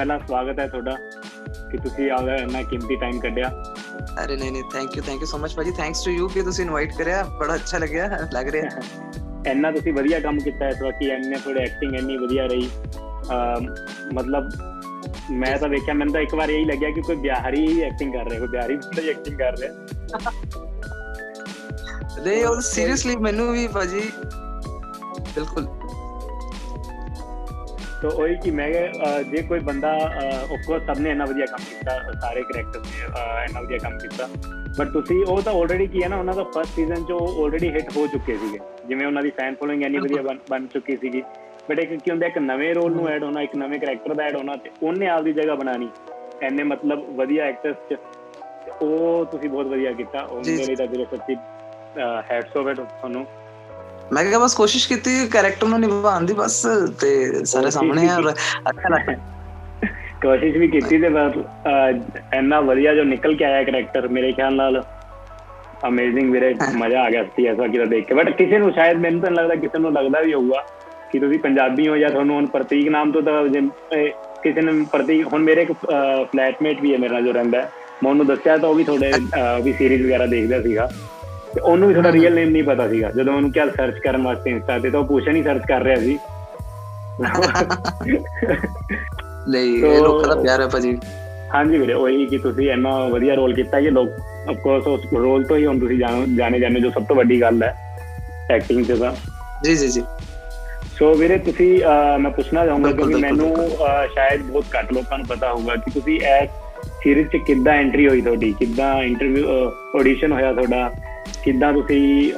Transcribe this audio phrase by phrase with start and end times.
[0.00, 0.90] ਪਹਿਲਾਂ ਸਵਾਗਤ ਹੈ ਤੁਹਾਡਾ
[1.70, 3.48] ਕਿ ਤੁਸੀਂ ਆ ਗਏ ਇੰਨਾ ਕੀਮਤੀ ਟਾਈਮ ਕੱਢਿਆ।
[4.24, 6.64] ਅਰੇ ਨਹੀਂ ਨਹੀਂ thank you thank you so much ਭਾਜੀ। ਥੈਂਕਸ ਟੂ ਯੂ ਕਿ ਤੁਸੀਂ
[6.64, 8.80] ਇਨਵਾਈਟ ਕਰਿਆ। ਬੜਾ ਅੱਛਾ ਲੱਗਿਆ ਲੱਗ ਰਿਹਾ।
[9.50, 12.70] ਇੰਨਾ ਤੁਸੀਂ ਵਧੀਆ ਕੰਮ ਕੀਤਾ ਇਸ ਵਾਰ ਕਿ ਇੰਨੇ ਤੁਹਾਡੀ ਐਕਟਿੰਗ ਇੰਨੀ ਵਧੀਆ ਰਹੀ।
[14.14, 14.48] ਮਤਲਬ
[15.30, 18.30] ਮੈਂ ਤਾਂ ਵੇਖਿਆ ਮੈਨੂੰ ਤਾਂ ਇੱਕ ਵਾਰ ਇਹੀ ਲੱਗਿਆ ਕਿ ਕੋਈ ਬਿਹਾਰੀ ਹੀ ਐਕਟਿੰਗ ਕਰ
[18.30, 19.72] ਰਿਹਾ ਕੋਈ ਬਿਹਾਰੀ ਬੰਦਾ ਹੀ ਐਕਟਿੰਗ ਕਰ ਰਿਹਾ।
[22.24, 24.10] ਨਹੀਂ ਉਹ ਸੀਰੀਅਸਲੀ ਮੈਨੂੰ ਵੀ ਭਾਜੀ
[25.34, 25.68] ਬਿਲਕੁਲ।
[28.02, 28.68] ਤੋ ਉਹੀ ਕਿ ਮੈਂ
[29.24, 29.90] ਜੇ ਕੋਈ ਬੰਦਾ
[30.44, 33.00] ਆਫ ਕੋਰਸ ਸਭ ਨੇ ਇੰਨਾ ਵਧੀਆ ਕੰਮ ਕੀਤਾ ਸਾਰੇ ਕੈਰੈਕਟਰਸ ਨੇ
[33.44, 34.28] ਇੰਨਾ ਵਧੀਆ ਕੰਮ ਕੀਤਾ।
[34.76, 37.70] ਬਟ ਤੁਸੀਂ ਉਹ ਤਾਂ ਆਲਰੇਡੀ ਕੀ ਹੈ ਨਾ ਉਹਨਾਂ ਦਾ ਫਰਸਟ ਸੀਜ਼ਨ ਚ ਉਹ ਆਲਰੇਡੀ
[37.70, 41.22] ਹਿੱਟ ਹੋ ਚੁੱਕੇ ਸੀਗੇ। ਜਿਵੇਂ ਉਹਨਾਂ ਦੀ ਫੈਨ ਫੋਲੋਇੰਗ ਇੰਨੀ ਵਧੀਆ ਬਣ ਚੁੱਕੀ ਸੀਗੀ।
[41.68, 44.36] ਬਟ ਇੱਕ ਕੀ ਹੁੰਦਾ ਇੱਕ ਨਵੇਂ ਰੋਲ ਨੂੰ ਐਡ ਹੋਣਾ ਇੱਕ ਨਵੇਂ ਕੈਰੈਕਟਰ ਦਾ ਐਡ
[44.36, 45.90] ਹੋਣਾ ਤੇ ਉਹਨੇ ਆਪਦੀ ਜਗ੍ਹਾ ਬਣਾਣੀ।
[46.40, 47.96] ਐਨੇ ਮਤਲਬ ਵਧੀਆ ਐਕਟਰਸ ਚ
[48.80, 51.36] ਉਹ ਤੁਸੀਂ ਬਹੁਤ ਵਧੀਆ ਕੀਤਾ। ਉਹ ਮੇਰੇ ਲਈ ਤਾਂ ਦਿਲੋਂ ਸੱਚੀ
[52.30, 53.26] ਹੈਟਸ ਆਫ ਤੁਹਾਨੂੰ
[54.12, 56.62] ਮੈਂ ਕਿਹਾ ਬਸ ਕੋਸ਼ਿਸ਼ ਕੀਤੀ ਕੈਰੈਕਟਰ ਨੂੰ ਨਿਭਾਉਣ ਦੀ ਬਸ
[57.00, 58.18] ਤੇ ਸਾਰੇ ਸਾਹਮਣੇ ਆ
[58.70, 59.14] ਅੱਛਾ ਲੱਗਾ।
[60.22, 61.36] ਕੋਸ਼ਿਸ਼ ਵੀ ਕੀਤੀ ਤੇ ਬਸ
[62.34, 64.82] ਇੰਨਾ ਵਧੀਆ ਜੋ ਨਿਕਲ ਕੇ ਆਇਆ ਕੈਰੈਕਟਰ ਮੇਰੇ ਖਿਆਲ ਨਾਲ
[65.88, 69.20] ਅਮੇਜ਼ਿੰਗ ਵੀਰੇ ਮਜ਼ਾ ਆ ਗਿਆ ਸੀ ਐਸਾ ਕਿਦਾ ਦੇਖ ਕੇ। ਬਟ ਕਿਸੇ ਨੂੰ ਸ਼ਾਇਦ ਮੈਨੂੰ
[69.20, 70.64] ਤਾਂ ਲੱਗਦਾ ਕਿਸੇ ਨੂੰ ਲੱਗਦਾ ਵੀ ਹੋਊਗਾ
[71.12, 73.44] ਕਿ ਤੁਸੀਂ ਪੰਜਾਬੀ ਹੋ ਜਾਂ ਤੁਹਾਨੂੰ ਹੁਣ ਪ੍ਰਤੀਕ ਨਾਮ ਤੋਂ ਤਾਂ
[74.42, 75.72] ਕਿਸੇ ਨੇ ਪ੍ਰਤੀਕ ਹੁਣ ਮੇਰੇ ਇੱਕ
[76.32, 77.68] ਫਲੈਟਮੇਟ ਵੀ ਹੈ ਮੇਰੇ ਜੋ ਰਹਿੰਦਾ
[78.02, 79.12] ਮੈਂ ਉਹਨੂੰ ਦੱਸਿਆ ਤਾਂ ਉਹ ਵੀ ਥੋੜੇ
[79.62, 80.88] ਵੀ ਸੀਰੀਜ਼ ਵਗੈਰਾ ਦੇਖਦਾ ਸੀਗਾ।
[81.54, 84.50] ਤੇ ਉਹਨੂੰ ਵੀ ਥੋੜਾ ਰੀਅਲ ਨੇਮ ਨਹੀਂ ਪਤਾ ਸੀਗਾ। ਜਦੋਂ ਉਹਨੂੰ ਕਿਹਾ ਸਰਚ ਕਰਨ ਵਾਸਤੇ
[84.50, 86.18] ਇੰਸਟਾ ਤੇ ਤਾਂ ਉਹ ਪੁੱਛਣ ਹੀ ਸਰਚ ਕਰ ਰਿਹਾ ਸੀ।
[89.48, 90.96] ਨਹੀਂ ਇਹ ਲੋਕਾਂ ਦਾ ਪਿਆਰ ਹੈ ਭਾਜੀ।
[91.54, 94.08] ਹਾਂਜੀ ਵੀਰੇ ਉਹੀ ਕਿ ਤੁਸੀਂ ਇੰਨਾ ਵਧੀਆ ਰੋਲ ਕੀਤਾ ਕਿ ਲੋਕ
[94.50, 97.62] ਆਫ ਕੋਰਸ ਉਸ ਰੋਲ ਤੋਂ ਹੀ ਹੁਣ ਤੁਸੀਂ ਜਾਣੇ ਜਾਣੇ ਜੋ ਸਭ ਤੋਂ ਵੱਡੀ ਗੱਲ
[97.62, 97.74] ਹੈ
[98.50, 99.12] ਐਕਟਿੰਗ ਤੇ ਤਾਂ।
[99.64, 100.02] ਜੀ ਜੀ ਜੀ।
[100.98, 101.68] ਸੋ ਵੀਰੇ ਤੁਸੀਂ
[102.20, 103.54] ਮੈਂ ਪੁੱਛਣਾ ਚਾਹੂੰਗਾ ਕਿ ਮੈਨੂੰ
[104.14, 106.44] ਸ਼ਾਇਦ ਬਹੁਤ ਘੱਟ ਲੋਕਾਂ ਨੂੰ ਪਤਾ ਹੋਊਗਾ ਕਿ ਤੁਸੀਂ ਐ
[107.02, 109.46] ਸੀਰੀਜ਼ 'ਚ ਕਿੱਦਾਂ ਐਂਟਰੀ ਹੋਈ ਤੁਹਾਡੀ ਕਿੱਦਾਂ ਇੰਟਰਵਿਊ
[110.00, 110.90] ਆਡੀਸ਼ਨ ਹੋਇਆ ਤੁਹਾਡਾ
[111.44, 112.32] ਕਿੱਦਾਂ ਤੁਸੀਂ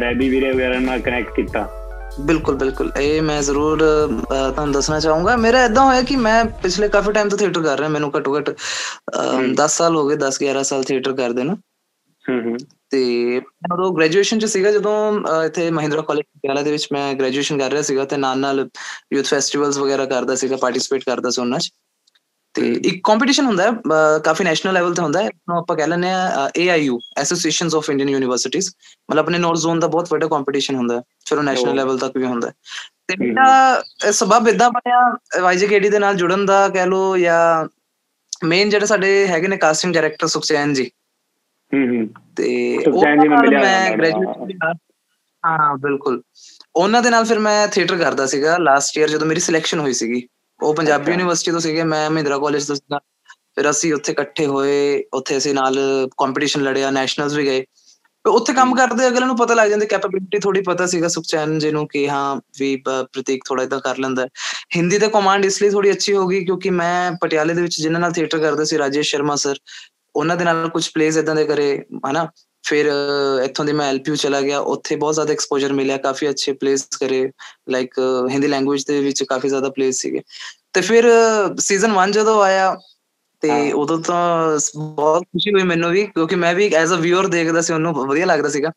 [0.00, 1.68] ਰੈਬੀ ਵੀਰੇ ਵਗੈਰਾ ਨਾਲ ਕਨੈਕਟ ਕੀਤਾ?
[2.26, 3.78] ਬਿਲਕੁਲ ਬਿਲਕੁਲ। ਇਹ ਮੈਂ ਜ਼ਰੂਰ
[4.28, 7.88] ਤੁਹਾਨੂੰ ਦੱਸਣਾ ਚਾਹੂੰਗਾ। ਮੇਰਾ ਇਦਾਂ ਹੋਇਆ ਕਿ ਮੈਂ ਪਿਛਲੇ ਕਾਫੀ ਟਾਈਮ ਤੋਂ ਥੀਏਟਰ ਕਰ ਰਿਹਾ।
[7.88, 8.50] ਮੈਨੂੰ ਘੱਟੋ ਘੱਟ
[9.54, 11.56] 10 ਸਾਲ ਹੋ ਗਏ 10 11 ਸਾਲ ਥੀਏਟਰ ਕਰਦੇ ਨਾ।
[12.24, 12.56] ਹੂੰ ਹੂੰ।
[12.90, 13.40] ਤੇ
[13.72, 14.96] ਉਦੋਂ ਗ੍ਰੈਜੂਏਸ਼ਨ ਚ ਸੀਗਾ। ਜਦੋਂ
[15.44, 18.68] ਇੱਥੇ ਮਹਿੰਦਰਾ ਕਾਲਜ ਪਟਿਆਲਾ ਦੇ ਵਿੱਚ ਮੈਂ ਗ੍ਰੈਜੂਏਸ਼ਨ ਕਰ ਰਿਹਾ ਸੀਗਾ। ਤੇ ਨਾਲ ਨਾਲ
[19.12, 21.70] ਯੂਥ ਫੈਸਟੀਵਲਸ ਵਗੈਰਾ ਕਰਦਾ ਸੀਗਾ ਪਾਰਟਿਸਿਪੇਟ ਕਰਦਾ ਸੀ ਉਹਨਾਂ ਚ।
[22.56, 23.70] ਤੇ ਇੱਕ ਕੰਪੀਟੀਸ਼ਨ ਹੁੰਦਾ ਹੈ
[24.24, 28.08] ਕਾਫੀ ਨੈਸ਼ਨਲ ਲੈਵਲ ਤੇ ਹੁੰਦਾ ਹੈ ਨੂੰ ਆਪਾਂ ਕਹਿ ਲੈਂਦੇ ਆ AIU associations of Indian
[28.08, 28.70] universities
[29.10, 32.16] ਮਤਲਬ ਆਪਣੇ ਨੋਰਥ ਜ਼ੋਨ ਦਾ ਬਹੁਤ ਵੱਡਾ ਕੰਪੀਟੀਸ਼ਨ ਹੁੰਦਾ ਹੈ ਫਿਰ ਉਹ ਨੈਸ਼ਨਲ ਲੈਵਲ ਤੱਕ
[32.16, 32.52] ਵੀ ਹੁੰਦਾ ਹੈ।
[33.08, 35.00] ਤੇ ਮੇਰਾ ਸਬਬ ਇਦਾਂ ਬਣਿਆ
[35.52, 37.68] YJKD ਦੇ ਨਾਲ ਜੁੜਨ ਦਾ ਕਹਿ ਲੋ ਜਾਂ
[38.46, 40.90] ਮੇਨ ਜਿਹੜੇ ਸਾਡੇ ਹੈਗੇ ਨੇ ਕਾਸਟਿੰਗ ਡਾਇਰੈਕਟਰ ਸੁਖਚੈਨ ਜੀ।
[41.72, 44.74] ਹੂੰ ਹੂੰ। ਤੇ ਸੁਖਚੈਨ ਜੀ ਮੈਂ ਮਿਲਿਆ ਮੈਂ ਗ੍ਰੈਜੂਏਸ਼ਨ
[45.46, 46.22] ਹਾਂ। ਬਿਲਕੁਲ।
[46.76, 50.26] ਉਹਨਾਂ ਦੇ ਨਾਲ ਫਿਰ ਮੈਂ ਥੀਏਟਰ ਕਰਦਾ ਸੀਗਾ ਲਾਸਟ ਈਅਰ ਜਦੋਂ ਮੇਰੀ ਸਿਲੈਕਸ਼ਨ ਹੋਈ ਸੀਗੀ।
[50.60, 52.98] ਉਹ ਪੰਜਾਬੀ ਯੂਨੀਵਰਸਿਟੀ ਤੋਂ ਸੀਗੇ ਮੈਂ ਮਹਿੰਦਰਾ ਕਾਲਜ ਤੋਂ ਸੀਗਾ।
[53.56, 55.78] ਫਿਰ ਅਸੀਂ ਉੱਥੇ ਇਕੱਠੇ ਹੋਏ ਉੱਥੇ ਅਸੀਂ ਨਾਲ
[56.18, 57.64] ਕੰਪੀਟੀਸ਼ਨ ਲੜਿਆ ਨੈਸ਼ਨਲਸ ਵੀ ਗਏ।
[58.24, 61.86] ਉੱਥੇ ਕੰਮ ਕਰਦੇ ਅਗਲੇ ਨੂੰ ਪਤਾ ਲੱਗ ਜਾਂਦੀ ਕੈਪੇਬਿਲਿਟੀ ਥੋੜੀ ਪਤਾ ਸੀਗਾ ਸੁਖਚੈਨ ਜੀ ਨੂੰ
[61.88, 64.26] ਕਿ ਹਾਂ ਵੀ ਪ੍ਰਤੀਕ ਥੋੜਾ ਇਦਾਂ ਕਰ ਲੈਂਦਾ
[64.76, 68.00] ਹਿੰਦੀ ਤੇ ਕਮਾਂਡ ਇਸ ਲਈ ਥੋੜੀ ਅੱਛੀ ਹੋ ਗਈ ਕਿਉਂਕਿ ਮੈਂ ਪਟਿਆਲੇ ਦੇ ਵਿੱਚ ਜਿਨ੍ਹਾਂ
[68.00, 69.58] ਨਾਲ ਥੀਏਟਰ ਕਰਦਾ ਸੀ ਰਾਜੇਸ਼ ਸ਼ਰਮਾ ਸਰ
[70.14, 72.26] ਉਹਨਾਂ ਦੇ ਨਾਲ ਕੁਝ ਪਲੇਸ ਇਦਾਂ ਦੇ ਕਰੇ ਹਨਾ?
[72.66, 72.86] ਫਿਰ
[73.44, 77.28] ਇੱਥੋਂ ਦੇ ਮੈਂ ਐਲਪੀਯੂ ਚਲਾ ਗਿਆ। ਉੱਥੇ ਬਹੁਤ ਜ਼ਿਆਦਾ ਐਕਸਪੋਜ਼ਰ ਮਿਲਿਆ ਕਾਫੀ ਅੱਛੇ ਪਲੇਸ ਕਰੇ।
[77.70, 77.98] ਲਾਈਕ
[78.30, 80.20] ਹਿੰਦੀ ਲੈਂਗੁਏਜ ਦੇ ਵਿੱਚ ਕਾਫੀ ਜ਼ਿਆਦਾ ਪਲੇਸ ਸੀਗੇ।
[80.72, 81.08] ਤੇ ਫਿਰ
[81.60, 82.74] ਸੀਜ਼ਨ 1 ਜਦੋਂ ਆਇਆ
[83.42, 87.60] ਤੇ ਉਦੋਂ ਤਾਂ ਬਹੁਤ ਖੁਸ਼ੀ ਹੋਈ ਮੈਨੂੰ ਵੀ ਕਿਉਂਕਿ ਮੈਂ ਵੀ ਐਜ਼ ਅ ਵਿਊਅਰ ਦੇਖਦਾ
[87.60, 88.70] ਸੀ ਉਹਨੂੰ ਵਧੀਆ ਲੱਗਦਾ ਸੀਗਾ।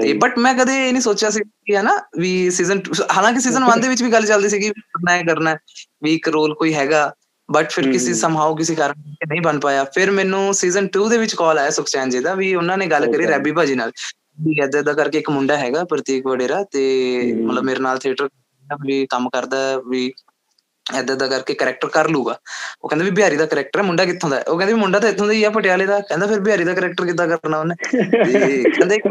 [0.00, 2.80] ਤੇ ਬਟ ਮੈਂ ਕਦੇ ਇਹ ਨਹੀਂ ਸੋਚਿਆ ਸੀ ਕਿ ਹਨਾ ਵੀ ਸੀਜ਼ਨ
[3.16, 5.58] ਹਾਲਾਂਕਿ ਸੀਜ਼ਨ 1 ਦੇ ਵਿੱਚ ਵੀ ਗੱਲ ਚੱਲਦੀ ਸੀ ਕਿ ਕਰਨਾ ਹੈ ਕਰਨਾ ਹੈ।
[6.02, 7.10] ਵੀ ਇੱਕ ਰੋਲ ਕੋਈ ਹੈਗਾ।
[7.50, 11.34] ਬਟ ਫਿਰ ਕਿਸੇ ਸਮਹਾਉ ਕਿਸੇ ਕਾਰਨ ਨਹੀਂ ਬਣ ਪਾਇਆ। ਫਿਰ ਮੈਨੂੰ ਸੀਜ਼ਨ 2 ਦੇ ਵਿੱਚ
[11.34, 13.92] ਕਾਲ ਆਇਆ ਸੁਖਚੈਨ ਜੀ ਦਾ ਵੀ ਉਹਨਾਂ ਨੇ ਗੱਲ ਕਰੀ ਰੈਬੀ ਭਾਜੀ ਨਾਲ।
[14.40, 18.28] ਵੀ ਐਦਾਂ ਦਾ ਕਰਕੇ ਇੱਕ ਮੁੰਡਾ ਹੈਗਾ ਪ੍ਰਤੀਕ ਵਡੇਰਾ ਤੇ ਮਤਲਬ ਮੇਰੇ ਨਾਲ ਥੀਏਟਰ
[18.86, 19.56] ਵੀ ਕੰਮ ਕਰਦਾ
[19.88, 20.12] ਵੀ
[20.94, 22.38] ਐਦਾਂ ਦਾ ਕਰਕੇ ਕੈਰੈਕਟਰ ਕਰ ਲੂਗਾ।
[22.82, 25.08] ਉਹ ਕਹਿੰਦਾ ਵੀ ਬਿਹਾਰੀ ਦਾ ਕੈਰੈਕਟਰ ਹੈ ਮੁੰਡਾ ਕਿੱਥੋਂ ਦਾ ਉਹ ਕਹਿੰਦੇ ਵੀ ਮੁੰਡਾ ਤਾਂ
[25.08, 27.74] ਇੱਥੋਂ ਦਾ ਹੀ ਆ ਪਟਿਆਲੇ ਦਾ। ਕਹਿੰਦਾ ਫਿਰ ਬਿਹਾਰੀ ਦਾ ਕੈਰੈਕਟਰ ਕਿੱਦਾਂ ਕਰਨਾ ਉਹਨੇ?
[28.70, 29.08] ਕਹਿੰਦੇ ਇੱਕ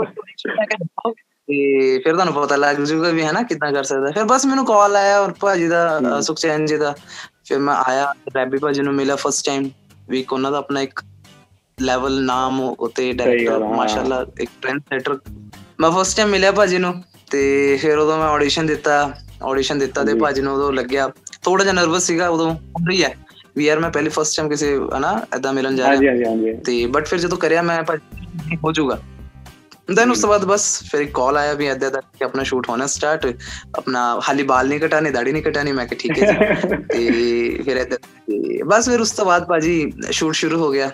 [1.47, 4.95] ਤੇ ਫਿਰ ਤੁਹਾਨੂੰ ਪਤਾ ਲੱਗ ਜੂਗਾ ਵੀ ਹਨਾ ਕਿੱਦਾਂ ਕਰ ਸਕਦਾ। ਫਿਰ ਬਸ ਮੈਨੂੰ ਕਾਲ
[4.95, 6.94] ਆਇਆ ਔਰ ਭਾਜੀ ਦਾ ਸੁਖਚੈਨ ਜੀ ਦਾ।
[7.45, 9.69] ਫਿਰ ਮੈਂ ਆਇਆ ਰੈਬੀ ਭਾਜੀ ਨੂੰ ਮਿਲਿਆ ਫਸਟ ਟਾਈਮ
[10.09, 11.01] ਵੀ ਉਹਨਾਂ ਦਾ ਆਪਣਾ ਇੱਕ
[11.78, 15.17] ਲੈਵਲ ਨਾਮ ਉਤੇ ਡਾਇਰੈਕਟਰ ਮਾਸ਼ਾਅੱਲਾ ਇੱਕ ਟ੍ਰੈਂਡ ਸੈਟਰ
[15.79, 16.94] ਮੈਂ ਫਸਟ ਟਾਈਮ ਮਿਲਿਆ ਭਾਜੀ ਨੂੰ
[17.31, 17.44] ਤੇ
[17.81, 19.00] ਫਿਰ ਉਦੋਂ ਮੈਂ ਆਡੀਸ਼ਨ ਦਿੱਤਾ
[19.44, 21.09] ਆਡੀਸ਼ਨ ਦਿੱਤਾ ਤੇ ਭਾਜੀ ਨੂੰ ਉਦੋਂ ਲੱਗਿਆ।
[21.44, 23.13] ਥੋੜਾ ਜਿਹਾ ਨਰਵਸ ਸੀਗਾ ਉਦੋਂ ਹੁੰਦੀ ਹੈ
[23.57, 27.19] ਵੀ ਯਾਰ ਮੈਂ ਪਹਿਲੀ ਫਸਟ ਟਾਈਮ ਕਿਸੇ ਹਨਾ ਐਦਾਂ ਮਿਲਣ ਜਾ ਰਿਹਾ। ਤੇ ਬਟ ਫਿਰ
[27.19, 29.00] ਜਦੋਂ ਕਰਿਆ ਮੈਂ ਭਾਜੀ ਹੋ ਜਾਊਗਾ
[29.87, 32.85] ਦੈਨ ਉਸ ਤੋਂ ਬਾਅਦ ਬਸ ਫਿਰ ਕਾਲ ਆਇਆ ਵੀ ਐਦਾਂ ਦਾ ਕਿ ਆਪਣਾ ਸ਼ੂਟ ਹੋਣਾ
[32.87, 33.25] ਸਟਾਰਟ
[33.77, 37.77] ਆਪਣਾ ਹਾਲੀ ਬਾਲ ਨਹੀਂ ਕਟਾਣੇ ਦਾੜੀ ਨਹੀਂ ਕਟਾਣੀ ਮੈਂ ਕਿ ਠੀਕ ਹੈ ਜੀ ਤੇ ਫਿਰ
[37.77, 37.97] ਐਦਾਂ
[38.65, 40.89] ਬਸ ਫਿਰ ਉਸ ਤੋਂ ਬਾਅਦ ਭਾਜੀ ਸ਼ੂਟ ਸ਼ੁਰੂ ਹੋ ਗਿਆ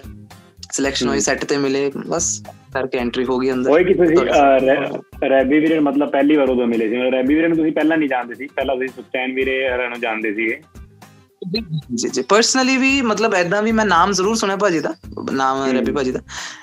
[0.72, 2.42] ਸਿਲੈਕਸ਼ਨ ਹੋਈ ਸੈੱਟ ਤੇ ਮਿਲੇ ਬਸ
[2.74, 6.90] ਕਰਕੇ ਐਂਟਰੀ ਹੋ ਗਈ ਅੰਦਰ ਹੋਈ ਕਿ ਤੁਸੀਂ ਰੈਬੀ ਵੀਰੇ ਮਤਲਬ ਪਹਿਲੀ ਵਾਰ ਉਦੋਂ ਮਿਲੇ
[6.90, 10.00] ਸੀ ਰੈਬੀ ਵੀਰੇ ਨੂੰ ਤੁਸੀਂ ਪਹਿਲਾਂ ਨਹੀਂ ਜਾਣਦੇ ਸੀ ਪਹਿਲਾਂ ਤੁਸੀਂ ਸੁਖਚੈਨ ਵੀਰੇ ਹਰਾਂ ਨੂੰ
[10.00, 10.62] ਜਾਣਦੇ ਸੀਗੇ
[11.42, 14.94] ਜੀ ਜੀ। ਪਰਸਨਲੀ ਵੀ ਮਤਲਬ ਐਦਾਂ ਵੀ ਮੈਂ ਨਾਮ ਜ਼ਰੂਰ ਸੁਣਿਆ ਭਾਜੀ ਦਾ।
[15.32, 16.20] ਨਾਮ ਰੈਪੀ ਭਾਜੀ ਦਾ।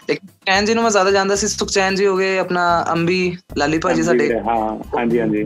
[0.08, 3.18] ਇੱਕ ਚੈਨ ਜੀ ਨੂੰ ਮੈਂ ਜ਼ਿਆਦਾ ਜਾਣਦਾ ਸੀ ਸੁਖਚੈਨ ਜੀ ਹੋ ਗਏ ਆਪਣਾ ਅੰਬੀ
[3.56, 4.58] ਲਾਲੀ ਭਾਜੀ ਸਾਡੇ। ਹਾਂ
[4.92, 5.42] ਹਾਂਜੀ ਹਾਂਜੀ।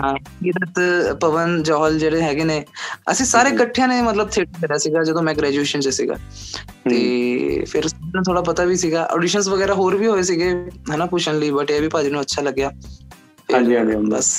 [0.00, 0.78] ਹਾਂ ਕੀਰਤ
[1.20, 2.64] ਪਵਨ ਜੋਹਲ ਜਿਹੜੇ ਹੈਗੇ ਨੇ।
[3.10, 6.14] ਅਸੀਂ ਸਾਰੇ ਇਕੱਠਿਆਂ ਨੇ ਮਤਲਬ ਥੀਏਟਰ ਕਰਿਆ ਸੀਗਾ ਜਦੋਂ ਮੈਂ ਗ੍ਰੈਜੂਏਸ਼ਨ 'ਚ ਸੀਗਾ।
[6.84, 10.50] ਤੇ ਫਿਰ ਸਾਨੂੰ ਥੋੜਾ ਪਤਾ ਵੀ ਸੀਗਾ ਆਡੀਸ਼ਨਸ ਵਗੈਰਾ ਹੋਰ ਵੀ ਹੋਏ ਸੀਗੇ
[10.90, 12.70] ਹਨਾ ਪੁੱਛਣ ਲਈ ਬਟ ਇਹ ਵੀ ਭਾਜੀ ਨੂੰ ਅੱਛਾ ਲੱਗਿਆ।
[13.48, 14.32] ਹਾਂਜੀ ਹਾਂਜੀ ਬਸ।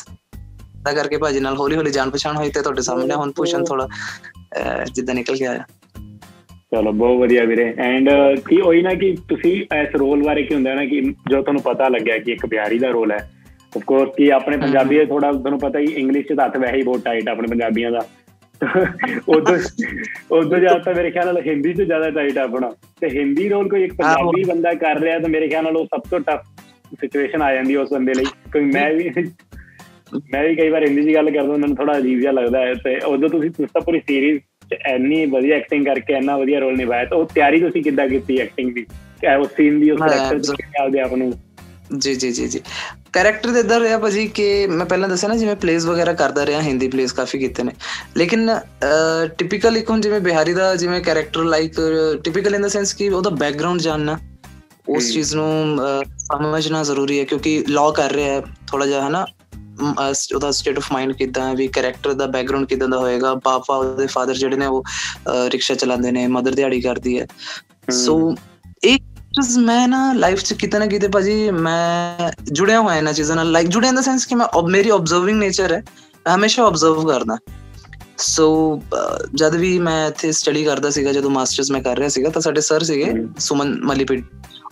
[0.85, 3.88] ਤਾਂ ਕਰਕੇ ਭਾਜੀ ਨਾਲ ਹੌਲੀ ਹੌਲੀ ਜਾਣ ਪਛਾਣ ਹੋਈ ਤੇ ਤੁਹਾਡੇ ਸਾਹਮਣੇ ਹੁਣ ਪੁੱਛਣ ਥੋੜਾ
[4.94, 5.63] ਜਿੱਦਾਂ ਨਿਕਲ ਕੇ ਆਇਆ।
[6.54, 8.09] ਚਲੋ ਬਹੁਤ ਵਧੀਆ ਵੀਰੇ। ਐਂਡ
[8.50, 11.88] ਕੀ ਹੋਈ ਨਾ ਕਿ ਤੁਸੀਂ ਇਸ ਰੋਲ ਬਾਰੇ ਕੀ ਹੁੰਦਾ ਨਾ ਕਿ ਜੋ ਤੁਹਾਨੂੰ ਪਤਾ
[11.88, 13.31] ਲੱਗਿਆ ਕਿ ਇੱਕ ਬਿਹਾਰੀ ਦਾ ਰੋਲ ਹੈ।
[13.77, 16.83] ਆਫ ਕੋਰਸ ਕਿ ਆਪਣੇ ਪੰਜਾਬੀ ਦੇ ਥੋੜਾ ਤੁਹਾਨੂੰ ਪਤਾ ਹੀ ਇੰਗਲਿਸ਼ ਚ ਹੱਥ ਵੈਸੇ ਹੀ
[16.83, 18.07] ਬਹੁਤ ਟਾਈਟ ਆਪਣੇ ਪੰਜਾਬੀਆਂ ਦਾ।
[19.30, 19.57] ਉਦੋਂ
[20.31, 22.71] ਉਦੋਂ ਜ਼ਿਆਦਾ ਤਾਂ ਮੇਰੇ ਖਿਆਲ ਨਾਲ ਹਿੰਦੀ ਚ ਜ਼ਿਆਦਾ ਟਾਈਟ ਆਪਣਾ।
[23.01, 26.00] ਤੇ ਹਿੰਦੀ ਰੋਲ ਕੋਈ ਇੱਕ ਪੰਜਾਬੀ ਬੰਦਾ ਕਰ ਰਿਹਾ ਤਾਂ ਮੇਰੇ ਖਿਆਲ ਨਾਲ ਉਹ ਸਭ
[26.09, 26.42] ਤੋਂ ਟਫ
[27.01, 29.12] ਸਿਚੁਏਸ਼ਨ ਆ ਜਾਂਦੀ ਉਸ ਬੰਦੇ ਲਈ। ਕਿਉਂਕਿ ਮੈਂ ਵੀ
[30.33, 32.74] ਮੈਂ ਵੀ ਕਈ ਵਾਰ ਹਿੰਦੀ ਦੀ ਗੱਲ ਕਰਦਾ ਉਹਨਾਂ ਨੂੰ ਥੋੜਾ ਅਜੀਬ ਜਿਹਾ ਲੱਗਦਾ ਹੈ।
[32.74, 34.39] ਤੇ ਉਦੋਂ ਤੁਸੀਂ ਤੁਸੀਂ ਪੂਰੀ ਸੀਰੀਜ਼
[34.72, 38.38] ਚ ਐਨੀ ਵਧੀਆ ਐਕਟਿੰਗ ਕਰਕੇ ਇੰਨਾ ਵਧੀਆ ਰੋਲ ਨਿਭਾਇਆ ਤਾਂ ਉਹ ਤਿਆਰੀ ਤੁਸੀਂ ਕਿੱਦਾਂ ਕੀਤੀ
[38.38, 38.86] ਐਕਟਿੰਗ ਦੀ?
[39.42, 41.34] ਉਸ ਸੀਨ ਦੀ ਉਸ ਕੈਰੈਕਟਰ ਦੀ ਕਿਵੇਂ ਆਪਦੇ ਆਪ ਨੂੰ?
[41.98, 42.60] ਜੀ ਜੀ ਜੀ ਜੀ।
[43.14, 46.62] ਕੈਰੈਕਟਰ ਦੇ ਇਦਾਂ ਰਿਹਾ ਭਾਜੀ ਕਿ ਮੈਂ ਪਹਿਲਾਂ ਦੱਸਿਆ ਨਾ ਜਿਵੇਂ ਪਲੇਸ ਵਗੈਰਾ ਕਰਦਾ ਰਿਹਾ
[46.62, 47.72] ਹਿੰਦੀ ਪਲੇਸ ਕਾਫੀ ਕੀਤੇ ਨੇ।
[48.18, 48.50] ਲੇਕਿਨ
[49.38, 51.75] ਟਿਪੀਕਲ ਇੱਕ ਹੁਣ ਜਿਵੇਂ ਬਿਹਾਰੀ ਦਾ ਜਿਵੇਂ character like
[52.24, 54.18] typical in the sense ਕਿ ਉਹਦਾ ਬੈਕਗ੍ਰਾਉਂਡ ਜਾਨਣਾ
[54.90, 55.78] ਉਸ ਚੀਜ਼ ਨੂੰ
[56.18, 59.25] ਸਮਝਣਾ ਜ਼ਰੂਰੀ ਹੈ ਕਿਉਂਕਿ ਲਾਅ ਕਰ ਰਿਹਾ ਹੈ ਥੋੜਾ ਜਿਹਾ ਹੈ ਨਾ
[59.79, 64.07] ਉਹਦਾ ਸਟੇਟ ਆਫ ਮਾਈਂਡ ਕਿਦਾਂ ਹੈ ਵੀ ਕੈਰੈਕਟਰ ਦਾ ਬੈਕਗ੍ਰਾਉਂਡ ਕਿਦਾਂ ਦਾ ਹੋਏਗਾ ਪਾਪਾ ਉਹਦੇ
[64.07, 64.83] ਫਾਦਰ ਜਿਹੜੇ ਨੇ ਉਹ
[65.47, 67.27] ਰਿਕਸ਼ਾ ਚਲਾਉਂਦੇ ਨੇ ਮਦਰ ਦਿਹਾੜੀ ਕਰਦੀ ਹੈ।
[67.91, 68.35] ਸੋ
[68.83, 69.03] ਇੱਕ
[69.35, 73.51] ਚੀਜ਼ ਮੈਂ ਨਾ ਲਾਈਫ 'ਚ ਕਿਤੇ ਨਾ ਕਿਤੇ ਭਾਜੀ ਮੈਂ ਜੁੜਿਆ ਹੋਇਆ ਇਹਨਾਂ ਚੀਜ਼ਾਂ ਨਾਲ
[73.51, 75.83] ਲਾਈਕ ਜੁੜਿਆ ਇਨ ਦਾ ਸੈਂਸ ਕਿ ਮੈਂ ਮੇਰੀ ਆਬਜ਼ਰਵਿੰਗ ਨੇਚਰ ਹੈ
[76.35, 77.38] ਹਮੇਸ਼ਾ ਆਬਜ਼ਰਵ ਕਰਦਾ।
[78.18, 78.81] ਸੋ
[79.35, 82.62] ਜਦ ਵੀ ਮੈਂ ਇੱਥੇ ਸਟੱਡੀ ਕਰਦਾ ਸੀਗਾ ਜਦੋਂ ਮਾਸਟਰਸ ਮੈਂ ਕਰ ਰਿਹਾ ਸੀਗਾ ਤਾਂ ਸਾਡੇ
[82.62, 84.23] ਸਰ ਸੀਗੇ ਸੁਮਨ ਮਲੀਪਿਟ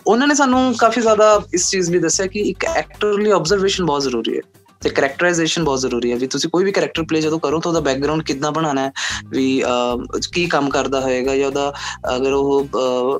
[0.06, 4.02] ਉਹਨਾਂ ਨੇ ਸਾਨੂੰ ਕਾਫੀ ਜ਼ਿਆਦਾ ਇਸ ਚੀਜ਼ ਲਈ ਦੱਸਿਆ ਕਿ ਇੱਕ ਐਕਟਰ ਲਈ ਆਬਜ਼ਰਵੇਸ਼ਨ ਬਹੁਤ
[4.02, 4.42] ਜ਼ਰੂਰੀ ਹੈ।
[4.86, 7.80] ਤੇ ਕੈਰੈਕਟਰਾਈਜੇਸ਼ਨ ਬਹੁਤ ਜ਼ਰੂਰੀ ਹੈ ਵੀ ਤੁਸੀਂ ਕੋਈ ਵੀ ਕੈਰੈਕਟਰ ਪਲੇ ਜਦੋਂ ਕਰੋ ਤਾਂ ਉਹਦਾ
[7.80, 8.92] ਬੈਕਗ੍ਰਾਉਂਡ ਕਿੱਦਾਂ ਬਣਾਉਣਾ ਹੈ
[9.28, 9.62] ਵੀ
[10.32, 11.72] ਕੀ ਕੰਮ ਕਰਦਾ ਹੋਏਗਾ ਜਾਂ ਉਹਦਾ
[12.16, 12.68] ਅਗਰ ਉਹ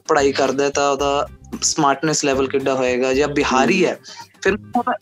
[0.09, 1.29] ਪੜ੍ਹਾਈ ਕਰਦਾ ਤਾਂ ਉਹਦਾ
[1.63, 3.99] ਸਮਾਰਟਨੈਸ ਲੈਵਲ ਕਿੱਡਾ ਹੋਏਗਾ ਜਾਂ ਬਿਹਾਰੀ ਹੈ।
[4.43, 4.57] ਫਿਰ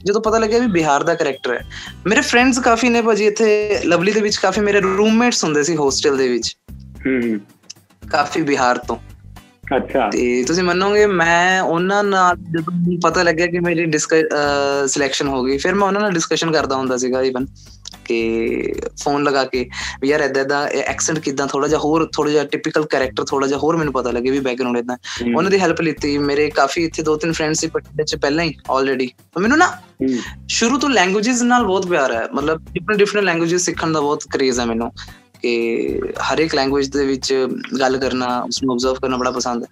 [0.04, 1.66] ਜਦੋਂ ਪਤਾ ਲੱਗਿਆ ਵੀ ਬਿਹਾਰ ਦਾ ਕੈਰੈਕਟਰ ਹੈ
[2.06, 6.16] ਮੇਰੇ ਫਰੈਂਡਸ ਕਾਫੀ ਨੇ ਭਾਜੀ ਇੱਥੇ ਲਵਲੀ ਦੇ ਵਿੱਚ ਕਾਫੀ ਮੇਰੇ ਰੂਮਮੇਟਸ ਹੁੰਦੇ ਸੀ ਹੋਸਟਲ
[6.16, 6.56] ਦੇ ਵਿੱਚ।
[7.06, 7.40] ਹੂੰ।
[8.10, 8.96] ਕਾਫੀ ਬਿਹਾਰ ਤੋਂ।
[9.76, 13.92] ਅੱਛਾ। ਤੇ ਤੁਸੀਂ ਮੰਨੋਗੇ ਮੈਂ ਉਹਨਾਂ ਨਾਲ ਜਦੋਂ ਪਤਾ ਲੱਗਿਆ ਕਿ ਮੇਰੀ
[14.86, 17.46] ਸਿਲੈਕਸ਼ਨ ਹੋ ਗਈ ਫਿਰ ਮੈਂ ਉਹਨਾਂ ਨਾਲ ਡਿਸਕਸ਼ਨ ਕਰਦਾ ਹੁੰਦਾ ਸੀਗਾ ਇਵਨ
[18.04, 18.72] ਕਿ
[19.04, 19.68] ਫੋਨ ਲਗਾ ਕੇ
[20.00, 23.58] ਵੀ ਯਾਰ ਐਦਾਂ ਦਾ ਐਕਸੈਂਟ ਕਿਦਾਂ ਥੋੜਾ ਜਿਹਾ ਹੋਰ ਥੋੜਾ ਜਿਹਾ ਟਿਪੀਕਲ ਕੈਰੈਕਟਰ ਥੋੜਾ ਜਿਹਾ
[23.58, 24.96] ਹੋਰ ਮੈਨੂੰ ਪਤਾ ਲੱਗੇ ਵੀ ਬੈਕਗ੍ਰਾਉਂਡ ਇਦਾਂ
[25.36, 28.54] ਉਹਨਾਂ ਦੀ ਹੈਲਪ ਲਿੱਤੀ ਮੇਰੇ ਕਾਫੀ ਇੱਥੇ ਦੋ ਤਿੰਨ ਫਰੈਂਡਸ ਸੀ ਪਟਿਆਲੇ ਚ ਪਹਿਲਾਂ ਹੀ
[28.70, 29.72] ਆਲਰੇਡੀ ਮੈਨੂੰ ਨਾ
[30.48, 34.60] ਸ਼ੁਰੂ ਤੋਂ ਲੈਂਗੁਏਜਸ ਨਾਲ ਬਹੁਤ ਪਿਆਰ ਹੈ ਮਤਲਬ ਡਿਫਰੈਂਟ ਡਿਫਰੈਂਟ ਲੈਂਗੁਏਜਸ ਸਿੱਖਣ ਦਾ ਬਹੁਤ ਕਰੇਜ਼
[34.60, 34.92] ਹੈ ਮੈਨੂੰ।
[35.44, 36.00] ਕਿ
[36.32, 37.32] ਹਰ ਇੱਕ ਲੈਂਗੁਏਜ ਦੇ ਵਿੱਚ
[37.80, 39.68] ਗੱਲ ਕਰਨਾ ਉਸ ਨੂੰ ਆਬਜ਼ਰਵ ਕਰਨਾ ਬੜਾ ਪਸੰਦ ਹੈ।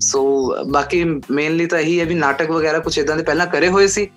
[0.00, 0.22] ਸੋ
[0.70, 4.08] ਬਾਕੀ ਮੇਨਲੀ ਤਾਂ ਇਹੀ ਹੈ ਵੀ ਨਾਟਕ ਵਗੈਰਾ ਕੁਝ ਇਦਾਂ ਦੇ ਪਹਿਲਾਂ ਕਰੇ ਹੋਏ ਸੀ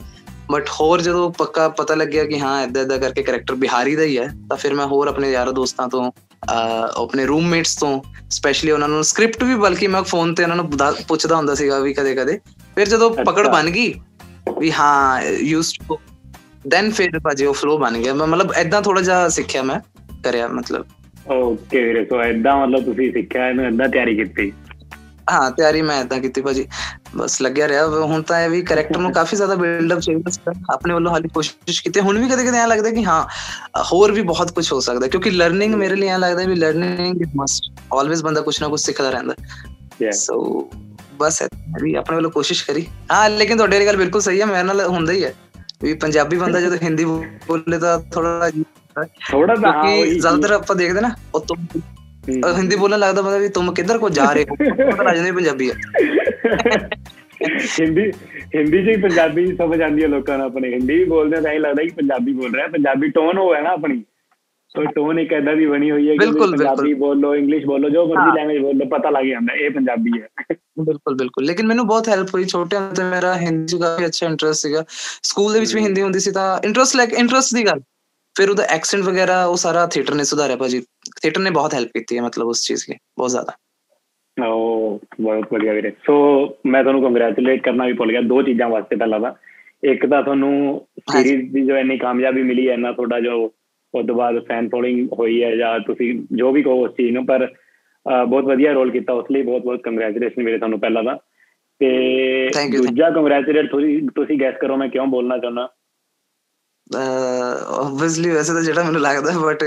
[0.52, 4.18] ਬਟ ਹੋਰ ਜਦੋਂ ਪੱਕਾ ਪਤਾ ਲੱਗਿਆ ਕਿ ਹਾਂ ਇਦਾਂ ਇਦਾਂ ਕਰਕੇ ਕੈਰੈਕਟਰ ਬਿਹਾਰੀ ਦਾ ਹੀ
[4.18, 6.12] ਹੈ ਤਾਂ ਫਿਰ ਮੈਂ ਹੋਰ ਆਪਣੇ ਯਾਰਾਂ ਦੋਸਤਾਂ ਤੋਂ
[6.96, 10.70] ਆਪਣੇ ਰੂਮਮੇਟਸ ਤੋਂ ਸਪੈਸ਼ਲੀ ਉਹਨਾਂ ਨੂੰ ਸਕ੍ਰਿਪਟ ਵੀ ਬਲਕਿ ਮੈਂ ਫੋਨ ਤੇ ਉਹਨਾਂ ਨੂੰ
[11.08, 12.40] ਪੁੱਛਦਾ ਹੁੰਦਾ ਸੀਗਾ ਵੀ ਕਦੇ ਕਦੇ
[12.76, 13.94] ਫਿਰ ਜਦੋਂ ਪਕੜ ਬਣ ਗਈ
[14.60, 15.98] ਵੀ ਹਾਂ ਯੂਜ਼ਡ ਟੂ
[16.68, 19.80] ਦੈਨ ਫਿਰ ਭਾਜੀ ਉਹ ਫਲੋ ਬਣ ਗਿਆ। ਮੈਂ ਮਤਲਬ ਇਦਾਂ ਥੋੜਾ ਜਿਹਾ ਸਿੱਖਿਆ ਮੈਂ।
[20.24, 20.86] ਕਰਿਆ ਮਤਲਬ।
[21.32, 24.52] ਓਕੇ ਵੀਰੇ ਸੋ ਇਦਾਂ ਮਤਲਬ ਤੁਸੀਂ ਸਿੱਖਿਆ ਇਹਨੂੰ ਇਦਾਂ ਤਿਆਰੀ ਕੀਤੀ?
[25.28, 26.66] ਹਾਂ ਤਿਆਰੀ ਮੈਂ ਇਦਾਂ ਕੀਤੀ ਭਾਜੀ।
[27.16, 30.94] ਬਸ ਲੱਗਿਆ ਰਿਹਾ। ਹੁਣ ਤਾਂ ਇਹ ਵੀ ਕੈਰੈਕਟਰ ਨੂੰ ਕਾਫੀ ਜ਼ਿਆਦਾ ਬਿਲਡ ਅਪ ਚਾਹੀਦਾ ਆਪਣੇ
[30.94, 33.24] ਵੱਲੋਂ ਹਾਲੀ ਕੋਸ਼ਿਸ਼ ਕੀਤੀ। ਹੁਣ ਵੀ ਕਦੇ ਕਦੇ ਐ ਲੱਗਦਾ ਕਿ ਹਾਂ
[33.86, 37.36] ਹੋਰ ਵੀ ਬਹੁਤ ਕੁਝ ਹੋ ਸਕਦਾ। ਕਿਉਂਕਿ ਲਰਨਿੰਗ ਮੇਰੇ ਲਈ ਐ ਲੱਗਦਾ ਵੀ ਲਰਨਿੰਗ ਇਜ਼
[37.36, 39.36] ਮਸਟ ਆਲਵੇਸ ਬੰਦਾ ਕੁਝ ਨਾ ਕੁਝ ਸਿੱਖਦਾ ਰਹਿੰਦਾ।
[40.16, 40.38] ਸੋ
[41.20, 41.42] ਬਸ
[41.82, 45.14] ਵੀ ਆਪਣੇ ਵੱਲੋਂ ਕੋਸ਼ਿਸ਼ ਕਰੀ। ਹਾਂ ਲੇਕਿਨ ਤੁਹਾਡੇ ਗੱਲ ਬਿਲਕੁਲ ਸਹੀ ਹੈ। ਮੇਰੇ ਨਾਲ ਹੁੰਦਾ
[45.14, 45.34] ਹੀ ਹੈ।
[45.82, 48.50] ਵੀ ਪੰਜਾਬੀ ਬੰਦਾ ਜਦੋਂ ਹਿੰਦੀ ਬੋਲੇ ਤਾਂ ਥੋੜਾ
[49.32, 51.66] ਥੋੜਾ ਤਾਂ ਹਾਂ ਜ਼ਿਆਦਾਤਰ ਆਪਾਂ ਦੇਖਦੇ ਨਾ ਉਹ ਤੁਮ
[52.58, 54.56] ਹਿੰਦੀ ਬੋਲਣ ਲੱਗਦਾ ਬੰਦਾ ਵੀ ਤੁਮ ਕਿੱਧਰ ਕੋ ਜਾ ਰਹੇ ਹੋ?
[54.92, 55.76] ਪਤਾ ਲੱਗ ਜਾਂਦਾ ਪੰਜਾਬੀ ਹੈ
[57.80, 58.12] ਹਿੰਦੀ
[58.56, 61.84] ਹਿੰਦੀ ਜੀ ਪੰਜਾਬੀ ਸਮਝ ਆਉਂਦੀ ਹੈ ਲੋਕਾਂ ਨੂੰ ਆਪਣੇ। ਹਿੰਦੀ ਵੀ ਬੋਲਦੇ ਤਾਂ ਇਹ ਲੱਗਦਾ
[61.84, 64.04] ਕਿ ਪੰਜਾਬੀ ਬੋਲ ਰਿਹਾ। ਪੰਜਾਬੀ ਟੋਨ ਹੋਇਆ ਨਾ ਆਪਣੀ।
[64.70, 68.36] ਸੋ ਟੋਨ ਇੱਕ ਐਦਾ ਦੀ ਬਣੀ ਹੋਈ ਹੈ ਕਿ ਪੰਜਾਬੀ ਬੋਲੋ ਇੰਗਲਿਸ਼ ਬੋਲੋ ਜੋ ਮਰਜ਼ੀ
[68.36, 70.28] ਲੈਂਗੁਏਜ ਬੋਲੋ ਪਤਾ ਲੱਗ ਜਾਂਦਾ ਇਹ ਪੰਜਾਬੀ ਹੈ।
[70.80, 74.62] ਬਿਲਕੁਲ ਬਿਲਕੁਲ। ਲੇਕਿਨ ਮੈਨੂੰ ਬਹੁਤ ਹੈਲਪ ਹੋਈ ਛੋਟੇ ਹੁੰਦੇ ਮੇਰਾ ਹਿੰਦੀ ਦਾ ਕਾਫੀ ਅੱਛਾ ਇੰਟਰਸਟ
[74.62, 74.84] ਸੀਗਾ।
[75.24, 77.80] ਸਕੂਲ ਦੇ ਵਿੱਚ ਵੀ ਹਿੰਦੀ ਹੁੰਦੀ ਸੀ ਤਾਂ ਇੰਟਰਸਟ ਲਾਈਕ ਇੰਟਰਸਟ ਦੀ ਗੱਲ।
[78.36, 80.80] ਫਿਰ ਉਹਦਾ ਐਕਸੈਂਟ ਵਗੈਰਾ ਉਹ ਸਾਰਾ ਥੀਏਟਰ ਨੇ ਸੁਧਾਰਿਆ ਭਾਜੀ।
[81.22, 83.54] ਥੀਏਟਰ ਨੇ ਬਹੁਤ ਹੈਲਪ ਕੀਤੀ ਹੈ ਮਤਲਬ ਉਸ ਚੀਜ਼ ਲਈ ਬਹੁਤ ਜ਼ਿਆਦਾ।
[84.38, 86.16] ਉਹ ਬਹੁਤ ਵਧੀਆ ਵੀਰੇ। ਸੋ
[86.66, 89.34] ਮੈਂ ਤੁਹਾਨੂੰ ਕੰਗ੍ਰੈਚੁਲੇਟ ਕਰਨਾ ਵੀ ਭੁੱਲ ਗਿਆ ਦੋ ਚੀਜ਼ਾਂ ਵਾਸਤੇ ਪਹਿਲਾਂ ਤਾਂ।
[89.84, 93.52] ਇੱਕ ਤਾਂ ਤੁਹਾਨੂੰ ਸੀਰੀਜ਼ ਦੀ ਜੋ ਇੰਨੀ ਕਾਮਯਾਬੀ ਮਿਲੀ ਹੈ ਨਾ ਤੁਹਾਡਾ ਜੋ
[93.94, 97.26] ਉਸ ਤੋਂ ਬਾਅਦ ਫੈਨ ਫੋਲੋਇੰਗ ਹੋਈ ਹੈ ਜਾਂ ਤੁਸੀਂ ਜੋ ਵੀ ਕਹੋ ਉਸ ਚੀਜ਼ ਨੂੰ
[97.26, 97.48] ਪਰ
[98.28, 101.18] ਬਹੁਤ ਵਧੀਆ ਰੋਲ ਕੀਤਾ ਉਸ ਲਈ ਬਹੁਤ ਬਹੁਤ ਕੰਗ੍ਰੈਚੁਲੇਸ਼ਨ ਵੀਰੇ ਤੁਹਾਨੂੰ ਪਹਿਲਾਂ ਤਾਂ।
[101.82, 105.68] ਤੇ ਦੂਜਾ ਕੰਗ੍ਰੈਚੁਲੇਟ ਤੁਸੀਂ ਤੁਸੀਂ ਗੈਸ ਕਰੋ ਮੈਂ ਕਿਉਂ ਬੋਲਣਾ ਚਾਹੁੰਦਾ।
[107.68, 109.58] ਆਬਵੀਅਸਲੀ ਵੈਸੇ ਤਾਂ ਜਿਹੜਾ ਮੈਨੂੰ ਲੱਗਦਾ ਬਟ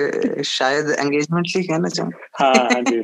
[0.42, 2.10] ਸ਼ਾਇਦ ਐਂਗੇਜਮੈਂਟ ਲਈ ਕਹਿਣਾ ਚਾਹਾਂ
[2.42, 3.02] ਹਾਂ ਹਾਂਜੀ।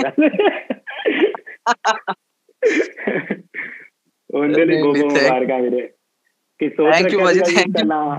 [4.34, 5.88] ਉਹਦੇ ਲਈ ਬਹੁਤ ਮੁਬਾਰਕਾਂ ਵੀਰੇ।
[6.58, 8.16] ਕਿ ਸੋਚ ਥੈਂਕ ਯੂ ਭਾਜੀ ਥੈਂਕ ਪਹਿਲਾਂ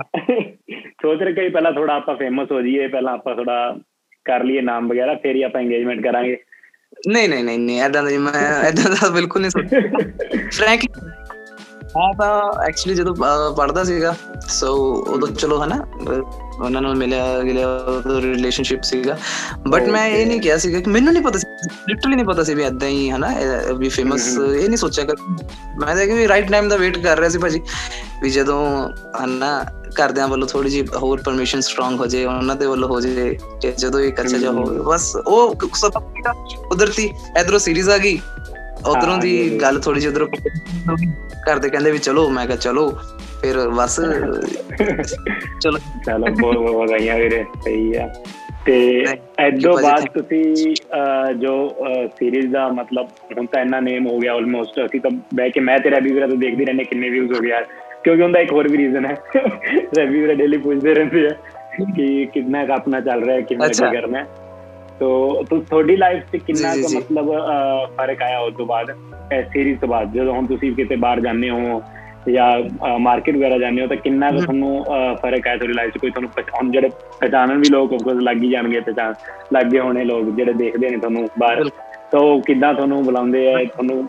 [0.79, 3.77] ਸੋਚ ਰਹੇ ਕਿ ਪਹਿਲਾਂ ਥੋੜਾ ਆਪਾਂ ਫੇਮਸ ਹੋ ਜਾਈਏ ਪਹਿਲਾਂ ਆਪਾਂ ਥੋੜਾ
[4.25, 6.37] ਕਰ ਲਈਏ ਨਾਮ ਵਗੈਰਾ ਫਿਰ ਹੀ ਆਪਾਂ ਇੰਗੇਜਮੈਂਟ ਕਰਾਂਗੇ।
[7.09, 9.79] ਨਹੀਂ ਨਹੀਂ ਨਹੀਂ ਨਹੀਂ ਐਦਾਂ ਨਹੀਂ ਮੈਂ ਐਦਾਂ ਦਾ ਬਿਲਕੁਲ ਨਹੀਂ ਸੋਚਦਾ।
[10.51, 10.87] ਫ੍ਰੈਂਕਲੀ
[11.97, 13.15] ਮੈਂ ਤਾਂ ਐਕਚੁਅਲੀ ਜਦੋਂ
[13.57, 14.15] ਪੜਦਾ ਸੀਗਾ
[14.47, 15.85] ਸੋ ਉਦੋਂ ਚਲੋ ਹਨਾ
[16.61, 17.67] ਉਹਨਾਂ ਨਾਲ ਮਿਲਿਆ ਗਿਆ
[18.21, 19.17] ਰਿਲੇਸ਼ਨਸ਼ਿਪ ਸੀਗਾ।
[19.67, 21.47] ਬਟ ਮੈਂ ਇਹ ਨਹੀਂ ਕਿਹਾ ਸੀਗਾ ਕਿ ਮੈਨੂੰ ਨਹੀਂ ਪਤਾ ਸੀ
[21.89, 23.29] ਲਿਟਰਲੀ ਨਹੀਂ ਪਤਾ ਸੀ ਵੀ ਐਦਾਂ ਹੀ ਹਨਾ
[23.77, 25.15] ਵੀ ਫੇਮਸ ਇਹ ਨਹੀਂ ਸੋਚਿਆ ਕਰ
[25.79, 27.61] ਮੈਂ ਤਾਂ ਕਿ ਰਾਈਟ ਟਾਈਮ ਦਾ ਵੇਟ ਕਰ ਰਿਹਾ ਸੀ ਭਾਜੀ
[28.21, 28.89] ਵੀ ਜਦੋਂ
[29.23, 29.65] ਹਨਾ
[29.95, 33.37] ਕਰਦਿਆਂ ਵੱਲੋਂ ਥੋੜੀ ਜੀ ਹੋਰ ਪਰਮਿਸ਼ਨ ਸਟਰੋਂਗ ਹੋ ਜੇ ਉਹਨਾਂ ਦੇ ਵੱਲੋਂ ਹੋ ਜੇ
[33.77, 35.91] ਜਦੋਂ ਇੱਕ ਅੱਛਾ ਜਿਹਾ ਹੋਵੇ ਬਸ ਉਹ ਸਭ
[36.69, 38.19] ਕੁਦਰਤੀ ਇਧਰੋਂ ਸੀਰੀਜ਼ ਆ ਗਈ
[38.87, 40.27] ਉਧਰੋਂ ਦੀ ਗੱਲ ਥੋੜੀ ਜਿਹੀ ਉਧਰੋਂ
[41.45, 42.89] ਕਰਦੇ ਕਹਿੰਦੇ ਵੀ ਚਲੋ ਮੈਂ ਕਿਹਾ ਚਲੋ
[43.41, 43.99] ਫਿਰ ਬਸ
[45.61, 48.09] ਚਲੋ। ਚਲੋ ਬਹੁਤ ਬਹੁਤ ਵਧਾਈਆਂ ਵੀਰੇ ਸਹੀ ਆ।
[48.65, 49.05] ਤੇ
[49.39, 50.73] ਐਦੋਂ ਬਾਅਦ ਤੁਸੀਂ
[51.33, 51.75] ਜੋ
[52.19, 53.07] ਸੀਰੀਜ਼ ਦਾ ਮਤਲਬ
[53.37, 56.27] ਹੁਣ ਤਾਂ ਇੰਨਾ ਨੇਮ ਹੋ ਗਿਆ ਆਲਮੋਸਟ ਅਸੀਂ ਤਾਂ ਬੈ ਕੇ ਮੈਂ ਤੇਰਾ ਵੀ ਵੀਰਾ
[56.27, 57.61] ਤਾਂ ਦੇਖਦੀ ਰਹਿੰਦੇ ਕਿੰਨੇ ਵਿਊਜ਼ ਹੋ ਗਿਆ
[58.03, 59.15] ਕਿਉਂਕਿ ਉਹਦਾ ਇੱਕ ਹੋਰ ਵੀ ਰੀਜ਼ਨ ਹੈ।
[59.99, 61.29] ਰਵੀ ਵੀਰਾ ਡੇਲੀ ਪੁੱਛਦੇ ਰਹਿੰਦੇ ਆ
[61.95, 64.27] ਕਿ ਕਿੰਨਾ ਆਪਣਾ ਚੱਲ ਰਿਹਾ ਹੈ ਕਿੰਨਾ ਕੀ ਕਰਨਾ ਹੈ।
[64.99, 67.31] ਤੋ ਤੋ ਤੁਹਾਡੀ ਲਾਈਫ 'ਚ ਕਿੰਨਾ ਕੁ ਮਤਲਬ
[67.95, 68.89] ਫ਼ਰਕ ਆਇਆ ਉਸ ਤੋਂ ਬਾਅਦ
[69.33, 71.81] ਇਸ ਸੀਰੀਜ਼ ਤੋਂ ਬਾਅਦ ਜਦੋਂ ਹੁਣ ਤੁਸੀਂ ਕਿਤੇ ਬਾਹਰ ਜਾਂਦੇ ਹੋ
[72.29, 74.83] ਜਾਂ ਮਾਰਕੀਟ ਵਗੈਰਾ ਜਾਂਦੇ ਹੋ ਤਾਂ ਕਿੰਨਾ ਕੁ ਤੁਹਾਨੂੰ
[75.21, 76.89] ਫ਼ਰਕ ਆਇਆ ਤੁਹਾਡੀ ਲਾਈਫ 'ਚ ਕੋਈ ਤੁਹਾਨੂੰ ਹੁਣ ਜਿਹੜੇ
[77.21, 79.13] ਪਛਾਣਨ ਵੀ ਲੋਕ ਕੋਸ ਲੱਗ ਹੀ ਜਾਣਗੇ ਪਛਾਣ
[79.53, 81.69] ਲੱਗੇ ਹੋਣੇ ਲੋਕ ਜਿਹੜੇ ਦੇਖਦੇ ਨੇ ਤੁਹਾਨੂੰ ਬਾਹਰ
[82.11, 84.03] ਤਾਂ ਕਿੱਦਾਂ ਤੁਹਾਨੂੰ ਬੁਲਾਉਂਦੇ ਆ ਤੁਹਾਨੂੰ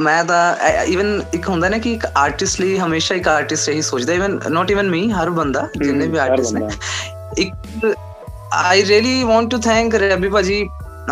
[0.00, 0.54] ਮੈਂ ਤਾਂ
[0.84, 4.70] ਇਵਨ ਇੱਕ ਹੁੰਦਾ ਨਾ ਕਿ ਇੱਕ ਆਰਟਿਸਟ ਲਈ ਹਮੇਸ਼ਾ ਇੱਕ ਆਰਟਿਸਟ ਹੀ ਸੋਚਦਾ ਇਵਨ ਨਾਟ
[4.70, 6.68] ਇਵਨ ਮੀ ਹਰ ਬੰਦਾ ਜਿੰਨੇ ਵੀ ਆਰਟਿਸਟ ਨੇ।
[7.38, 7.94] ਇੱਕ
[8.54, 10.68] I really want to thank Rabbi ਭਾਜੀ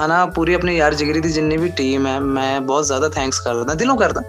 [0.09, 3.75] ਨਾ ਪੂਰੀ ਆਪਣੀ ਯਾਰ ਜਿਗਰੀ ਦੀ ਜਿੰਨੀ ਵੀ ਟੀਮ ਹੈ ਮੈਂ ਬਹੁਤ ਜ਼ਿਆਦਾ ਥੈਂਕਸ ਕਰਦਾ
[3.75, 4.21] ਦਿਲੋਂ ਕਰਦਾ।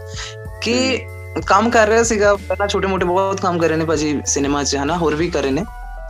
[0.61, 1.05] ਕਿ
[1.45, 4.75] ਕੰਮ ਕਰ ਰਿਹਾ ਸੀਗਾ ਪਹਿਲਾਂ ਛੋਟੇ ਮੋਟੇ ਬਹੁਤ ਕੰਮ ਕਰ ਰਹੇ ਨੇ ਭਾਜੀ ਸਿਨੇਮਾ 'ਚ
[4.75, 5.63] ਹਨਾ ਹੋਰ ਵੀ ਕਰ ਰਹੇ ਨੇ।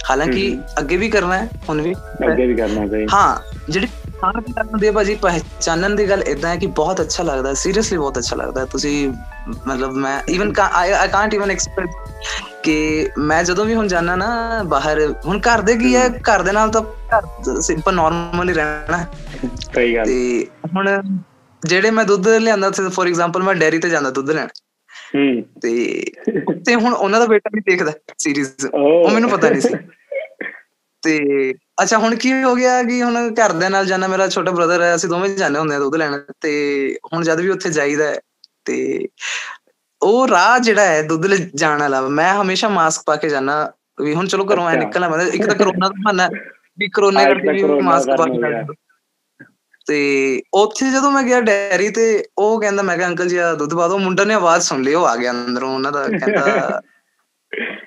[0.09, 1.93] ਹਾਲਾਂਕਿ ਅੱਗੇ ਵੀ ਕਰਨਾ ਹੈ ਹੁਣ ਵੀ।
[2.27, 3.37] ਅੱਗੇ ਵੀ ਕਰਨਾ ਹੈ ਹਾਂ
[3.69, 3.87] ਜਿਹੜੀ
[4.21, 4.41] ਖਾਣ
[4.79, 8.35] ਦੀ ਹੈ ਭਾਜੀ ਪਹਿਚਾਨਣ ਦੀ ਗੱਲ ਇਦਾਂ ਹੈ ਕਿ ਬਹੁਤ ਅੱਛਾ ਲੱਗਦਾ ਸੀਰੀਅਸਲੀ ਬਹੁਤ ਅੱਛਾ
[8.35, 9.13] ਲੱਗਦਾ। ਤੁਸੀਂ
[9.67, 11.89] ਮਤਲਬ ਮੈਂ even I can't even express
[12.63, 16.09] ਕਿ ਮੈਂ ਜਦੋਂ ਵੀ ਹੁਣ ਜਾਣਾ ਨਾ ਬਾਹਰ ਹੁਣ ਘਰ ਦੇ ਕੀ ਹੈ?
[16.09, 19.05] ਘਰ ਦੇ ਨਾਲ ਤਾਂ ਘਰ ਸਿੰਪਲ ਨਾਰਮਲ ਹੀ ਰਹਿਣਾ।
[19.75, 20.89] ਸਹੀ ਗੱਲ। ਤੇ ਹੁਣ
[21.63, 24.47] ਜਿਹੜੇ ਮੈਂ ਦੁੱਧ ਲਿਆਂਦਾ ਸੀ ਫੋਰ ਐਗਜ਼ਾਮਪਲ ਮੈਂ ਡੈਰੀ ਤੇ ਜਾਂਦਾ ਦੁੱਧ ਲੈਣ।
[25.15, 26.03] ਹੂੰ। ਤੇ
[26.65, 29.73] ਤੇ ਹੁਣ ਉਹਨਾਂ ਦਾ ਬੇਟਾ ਵੀ ਦੇਖਦਾ ਸੀਰੀਜ਼ ਉਹ ਮੈਨੂੰ ਪਤਾ ਨਹੀਂ ਸੀ।
[31.03, 34.81] ਤੇ ਅੱਛਾ ਹੁਣ ਕੀ ਹੋ ਗਿਆ ਕਿ ਹੁਣ ਘਰ ਦੇ ਨਾਲ ਜਾਣਾ ਮੇਰਾ ਛੋਟਾ ਬ੍ਰਦਰ
[34.81, 36.51] ਹੈ ਅਸੀਂ ਦੋਵੇਂ ਜਾਂਦੇ ਹੁੰਦੇ ਆ ਦੁੱਧ ਲੈਣ ਤੇ
[37.13, 38.13] ਹੁਣ ਜਦ ਵੀ ਉੱਥੇ ਜਾਈਦਾ
[38.65, 39.07] ਤੇ
[40.01, 43.71] ਉਹ ਰਾਹ ਜਿਹੜਾ ਹੈ ਦੁੱਧ ਲੈ ਜਾਣ ਵਾਲਾ ਮੈਂ ਹਮੇਸ਼ਾ ਮਾਸਕ ਪਾ ਕੇ ਜਾਣਾ
[44.01, 46.29] ਵੀ ਹੁਣ ਚਲੋ ਘਰੋਂ ਐ ਨਿਕਲਣਾ ਪੈਂਦਾ ਇੱਕ ਤਾਂ ਕਰੋਨਾ ਦਾ ਬਹਾਨਾ
[46.79, 48.75] ਵੀ ਕਰੋਨਾ ਕਰਕੇ ਮਾਸਕ ਪਾ ਕੇ
[49.87, 52.03] ਤੇ ਉੱਥੇ ਜਦੋਂ ਮੈਂ ਗਿਆ ਡੈਰੀ ਤੇ
[52.37, 54.93] ਉਹ ਕਹਿੰਦਾ ਮੈਂ ਕਿਹਾ ਅੰਕਲ ਜੀ ਆ ਦੁੱਧ ਪਾ ਦੋ ਮੁੰਡਾ ਨੇ ਆਵਾਜ਼ ਸੁਣ ਲਈ
[54.93, 56.81] ਉਹ ਆ ਗਿਆ ਅੰਦਰੋਂ ਉਹਨਾਂ ਦਾ ਕਹਿੰਦਾ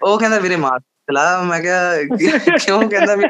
[0.03, 1.97] ਉਹ ਕਹਿੰਦਾ ਵੀਰੇ ਮਾਸਕ ਚਲਾ ਮੈਂ ਕਿਹਾ
[2.59, 3.25] ਕਿਉਂ ਕਹਿੰਦਾ ਵੀ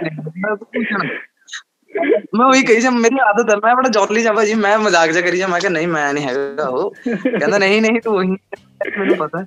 [2.34, 5.20] ਮੈਂ ਉਹੀ ਕਹੀ ਜਾਂ ਮੇਰੀ ਆਦਤ ਹੈ, ਮੈਂ ਬੜਾ ਜੋਟਲੀ ਜਾ ਭਾਜੀ, ਮੈਂ ਮਜ਼ਾਕ ਜਾ
[5.20, 8.36] ਕਰੀ ਜਾ ਮੈਂ ਕਿਹਾ, ਨਹੀਂ, ਮੈਂ ਨਹੀਂ ਹੈਗਾ ਉਹ। ਕਹਿੰਦਾ, ਨਹੀਂ ਨਹੀਂ, ਤੂੰ ਉਹੀ
[8.98, 9.44] ਮੈਨੂੰ ਪਤਾ।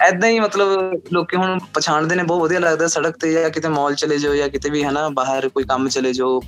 [0.00, 3.94] ਐਦਾਂ ਹੀ ਮਤਲਬ ਲੋਕੀ ਹੁਣ ਪਛਾਣਦੇ ਨੇ, ਬਹੁਤ ਵਧੀਆ ਲੱਗਦਾ ਸੜਕ ਤੇ ਜਾਂ ਕਿਤੇ ਮਾਲ
[3.94, 6.40] ਚਲੇ ਜਾਓ ਜਾਂ ਕਿਤੇ ਵੀ, ਹਨਾ, ਬਾਹਰ ਕੋਈ ਕੰਮ ਚਲੇ ਜਾਓ।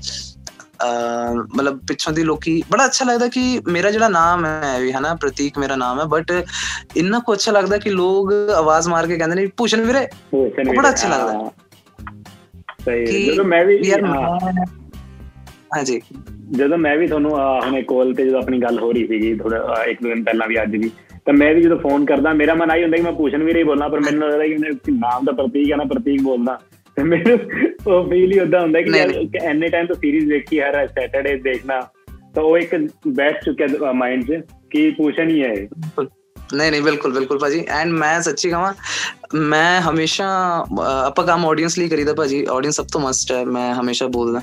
[1.57, 5.59] ਮਤਲਬ ਪਿੱਛੋਂ ਦੀ ਲੋਕੀ ਬੜਾ ਅੱਛਾ ਲੱਗਦਾ ਕਿ ਮੇਰਾ ਜਿਹੜਾ ਨਾਮ ਹੈ ਵੀ ਹਨਾ ਪ੍ਰਤੀਕ
[5.59, 6.33] ਮੇਰਾ ਨਾਮ ਹੈ ਬਟ
[6.97, 10.07] ਇੰਨਾ ਕੋ ਅੱਛਾ ਲੱਗਦਾ ਕਿ ਲੋਕ ਆਵਾਜ਼ ਮਾਰ ਕੇ ਕਹਿੰਦੇ ਨੇ ਭੂਸ਼ਣ ਵੀਰੇ
[10.66, 11.50] ਬੜਾ ਅੱਛਾ ਲੱਗਦਾ
[12.85, 13.78] ਸਹੀ ਜਦੋਂ ਮੈਂ ਵੀ
[15.76, 16.00] ਹਾਂਜੀ।
[16.50, 20.02] ਜਦੋਂ ਮੈਂ ਵੀ ਤੁਹਾਨੂੰ ਹੁਣੇ ਕਾਲ ਤੇ ਜਦੋਂ ਆਪਣੀ ਗੱਲ ਹੋ ਰਹੀ ਸੀਗੀ ਥੋੜਾ ਇੱਕ
[20.02, 20.90] ਦੋ ਦਿਨ ਪਹਿਲਾਂ ਵੀ ਅੱਜ ਵੀ
[21.26, 23.64] ਤਾਂ ਮੈਂ ਵੀ ਜਦੋਂ ਫੋਨ ਕਰਦਾ ਮੇਰਾ ਮਨ ਆਈ ਹੁੰਦਾ ਕਿ ਮੈਂ ਭੂਸ਼ਣ ਵੀਰੇ ਹੀ
[23.64, 26.59] ਬੋਲਣਾ ਪਰ ਮੈਨੂੰ ਲੱਗਦਾ ਕਿ ਨਾਮ ਦਾ ਪ੍ਰਤੀਕ ਹੈ ਨਾ ਪ੍ਰਤੀਕ ਬੋਲਦਾ।
[26.97, 27.39] ਤੇ ਮੈਨੂੰ
[27.87, 28.91] ਉਹ ਫੀਲ ਹੀ ਉਦਾਂ ਹੁੰਦਾ ਕਿ
[29.43, 31.81] ਐਨੇ ਟਾਈਮ ਤੋਂ ਸੀਰੀਜ਼ ਦੇਖੀ ਹਰ ਸੈਟਰਡੇ ਦੇਖਣਾ
[32.35, 32.77] ਤਾਂ ਉਹ ਇੱਕ
[33.09, 35.55] ਬੈਠ ਚੁੱਕਿਆ ਮਾਈਂਡ 'ਚ ਕਿ ਪੂਛਣ ਹੀ ਹੈ
[36.53, 38.73] ਨਹੀਂ ਨਹੀਂ ਬਿਲਕੁਲ ਬਿਲਕੁਲ ਭਾਜੀ। ਐਂਡ ਮੈਂ ਸੱਚੀ ਕਹਾਂ
[39.35, 40.27] ਮੈਂ ਹਮੇਸ਼ਾ
[40.81, 44.41] ਆਪਾਂ ਕੰਮ ਆਡੀਅנס ਲਈ ਕਰੀਦਾ ਭਾਜੀ। ਆਡੀਅנס ਸਭ ਤੋਂ ਮਸਟ ਹੈ ਮੈਂ ਹਮੇਸ਼ਾ ਬੋਲਦਾ।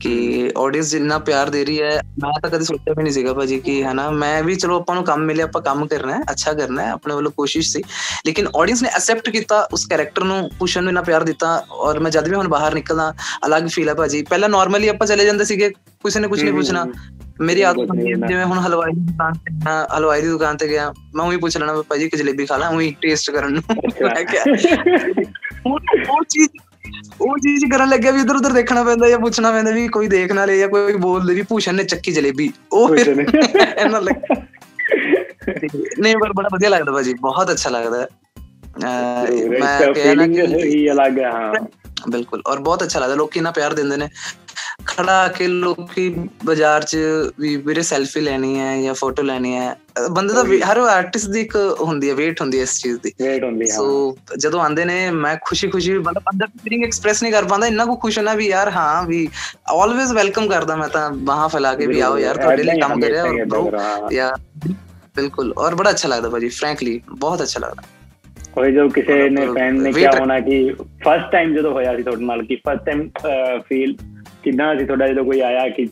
[0.00, 3.58] ਕਿ ਆਡੀਅנס ਜਿੰਨਾ ਪਿਆਰ ਦੇ ਰਹੀ ਹੈ ਮੈਂ ਤਾਂ ਕਦੇ ਸੋਚਿਆ ਵੀ ਨਹੀਂ ਸੀਗਾ ਭਾਜੀ
[3.60, 6.82] ਕਿ ਹਨਾ ਮੈਂ ਵੀ ਚਲੋ ਆਪਾਂ ਨੂੰ ਕੰਮ ਮਿਲੇ ਆਪਾਂ ਕੰਮ ਕਰਨਾ ਹੈ ਅੱਛਾ ਕਰਨਾ
[6.82, 7.82] ਹੈ ਆਪਣੇ ਵੱਲੋਂ ਕੋਸ਼ਿਸ਼ ਸੀ।
[8.26, 12.10] ਲੇਕਿਨ ਆਡੀਅנס ਨੇ ਐਕਸੈਪਟ ਕੀਤਾ ਉਸ ਕੈਰੈਕਟਰ ਨੂੰ ਪੁਸ਼ਨ ਨੂੰ ਇਨਾ ਪਿਆਰ ਦਿੱਤਾ ਔਰ ਮੈਂ
[12.10, 13.12] ਜਦ ਵੀ ਹੁਣ ਬਾਹਰ ਨਿਕਲਦਾ
[13.46, 15.68] ਅਲੱਗ ਫੀਲ ਹੈ ਭਾਜੀ। ਪਹਿਲਾਂ ਨਾਰਮਲੀ ਆਪਾਂ ਚਲੇ ਜਾਂਦੇ ਸੀਗੇ
[16.04, 16.84] ਕਿਸੇ ਨੇ ਕੁਝ ਨਹੀਂ ਪੁੱਛਣਾ।
[17.40, 19.52] ਮੇਰੀ ਆਦਤ ਹੁੰਦੀ ਹੈ ਜਿਵੇਂ ਹੁਣ ਹਲਵਾਈ ਦੀ ਦੁਕਾਨ ਤੇ
[19.96, 22.90] ਹਲਵਾਈ ਦੀ ਦੁਕਾਨ ਤੇ ਗਿਆ ਮੈਂ ਉਹੀ ਪੁੱਛ ਲੈਣਾ ਭਾਜੀ ਕਿ ਜਲੇਬੀ ਖਾ ਲਾਂ ਉਹੀ
[23.00, 23.62] ਟੇਸਟ ਕਰਨ ਨੂੰ।
[24.02, 24.44] ਮੈਂ ਕਿਹਾ
[25.66, 26.48] ਉਹ ਚੀਜ਼
[27.20, 30.32] ਉਹ ਚੀਜ਼ ਕਰਨ ਲੱਗਿਆ ਵੀ ਇਧਰ ਉਧਰ ਦੇਖਣਾ ਪੈਂਦਾ ਜਾਂ ਪੁੱਛਣਾ ਪੈਂਦਾ ਵੀ ਕੋਈ ਦੇਖ
[30.32, 34.32] ਨਾ ਲੇ ਜਾਂ ਕੋਈ ਬੋਲ ਦੇ ਵੀ ਭੂਸ਼ਣ ਨੇ ਚੱਕੀ ਜਲੇਬੀ। ਉਹ ਫਿਰ ਇਹਨਾਂ ਲੱਗ
[35.98, 38.06] ਨਹੀਂ ਪਰ ਬੜਾ ਵਧੀਆ ਲੱਗਦਾ ਭਾਜੀ ਬਹੁਤ ਅੱਛਾ ਲੱਗਦਾ।
[39.50, 41.52] ਮੈਂ ਕਹਿਣਾ ਕਿ ਹੀ ਅਲੱਗ ਹੈ ਹਾਂ।
[42.08, 44.08] ਬਿਲਕੁਲ ਔਰ ਬਹੁਤ ਅੱਛਾ ਲੱਗਦਾ ਲੋਕੀ ਨਾ ਪਿਆਰ ਦਿੰਦੇ ਨੇ।
[44.86, 46.08] ਖੜਾ ਕੇ ਲੋਕੀ
[46.44, 46.98] ਬਾਜ਼ਾਰ 'ਚ
[47.40, 49.76] ਵੀ ਵੀਰੇ ਸੈਲਫੀ ਲੈਣੀ ਹੈ ਜਾਂ ਫੋਟੋ ਲੈਣੀ ਹੈ।
[50.10, 53.44] ਬੰਦੇ ਦਾ ਹਰ ਆਰਟਿਸਟ ਦੀ ਇੱਕ ਹੁੰਦੀ ਹੈ ਵੇਟ ਹੁੰਦੀ ਹੈ ਇਸ ਚੀਜ਼ ਦੀ। ਵੇਟ
[53.44, 57.66] ਹੁੰਦੀ ਹੈ ਸੋ ਜਦੋਂ ਆਂਦੇ ਨੇ ਮੈਂ ਖੁਸ਼ੀ-ਖੁਸ਼ੀ ਮਤਲਬ ਅੰਦਰ ਫੀਲਿੰਗ ਐਕਸਪ੍ਰੈਸ ਨਹੀਂ ਕਰ ਪਾਉਂਦਾ
[57.66, 59.28] ਇੰਨਾ ਕੋ ਖੁਸ਼ ਹੋਣਾ ਵੀ ਯਾਰ ਹਾਂ ਵੀ
[59.68, 63.08] ਆਲਵੇਜ਼ ਵੈਲਕਮ ਕਰਦਾ ਮੈਂ ਤਾਂ ਬਾਹਾਂ ਫੈਲਾ ਕੇ ਵੀ ਆਓ ਯਾਰ ਤੁਹਾਡੇ ਲਈ ਕੰਮ ਕਰ
[63.08, 64.32] ਰਿਹਾ ਔਰ ਯਾ
[65.16, 67.82] ਬਿਲਕੁਲ। ਔਰ ਬੜਾ ਅੱਛਾ ਲੱਗਦਾ ਭਾਜੀ ਫ੍ਰੈਂਕਲੀ ਬਹੁਤ ਅੱਛਾ ਲੱਗਦਾ।
[68.54, 72.24] ਕੋਈ ਜੋ ਕਿਸੇ ਨੇ ਫੈਨ ਨੇ ਕਿਹਾ ਹੋਣਾ ਕਿ ਫਸਟ ਟਾਈਮ ਜਦੋਂ ਹੋਇਆ ਸੀ ਤੁਹਾਡੇ
[72.24, 73.08] ਨਾਲ ਕਿ ਫਸਟ ਟਾਈਮ
[73.68, 73.96] ਫੀਲ
[74.44, 75.86] ਕਿੰਨਾ ਸੀ ਤੁਹਾਡਾ ਜਦੋਂ ਕੋਈ ਆਇਆ ਕਿ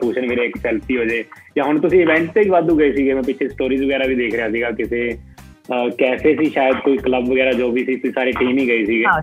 [0.00, 1.22] ਪੁੱਛਣ ਵੀਰੇ ਇੱਕ ਸੈਲਫੀ ਹੋ ਜੇ?
[1.56, 4.34] ਜਾਂ ਹੁਣ ਤੁਸੀਂ ਇਵੈਂਟ ਤੇ ਹੀ ਵਾਧੂ ਗਏ ਸੀਗੇ ਮੈਂ ਪਿੱਛੇ ਸਟੋਰੀਜ਼ ਵਗੈਰਾ ਵੀ ਦੇਖ
[4.34, 5.08] ਰਿਹਾ ਸੀਗਾ ਕਿਸੇ
[5.98, 9.04] ਕੈਫੇ ਸੀ ਸ਼ਾਇਦ ਕੋਈ ਕਲੱਬ ਵਗੈਰਾ ਜੋ ਵੀ ਸੀ ਤੁਸੀਂ ਸਾਰੇ ਟੀਮ ਹੀ ਗਏ ਸੀਗੇ।
[9.06, 9.20] ਹਾਂ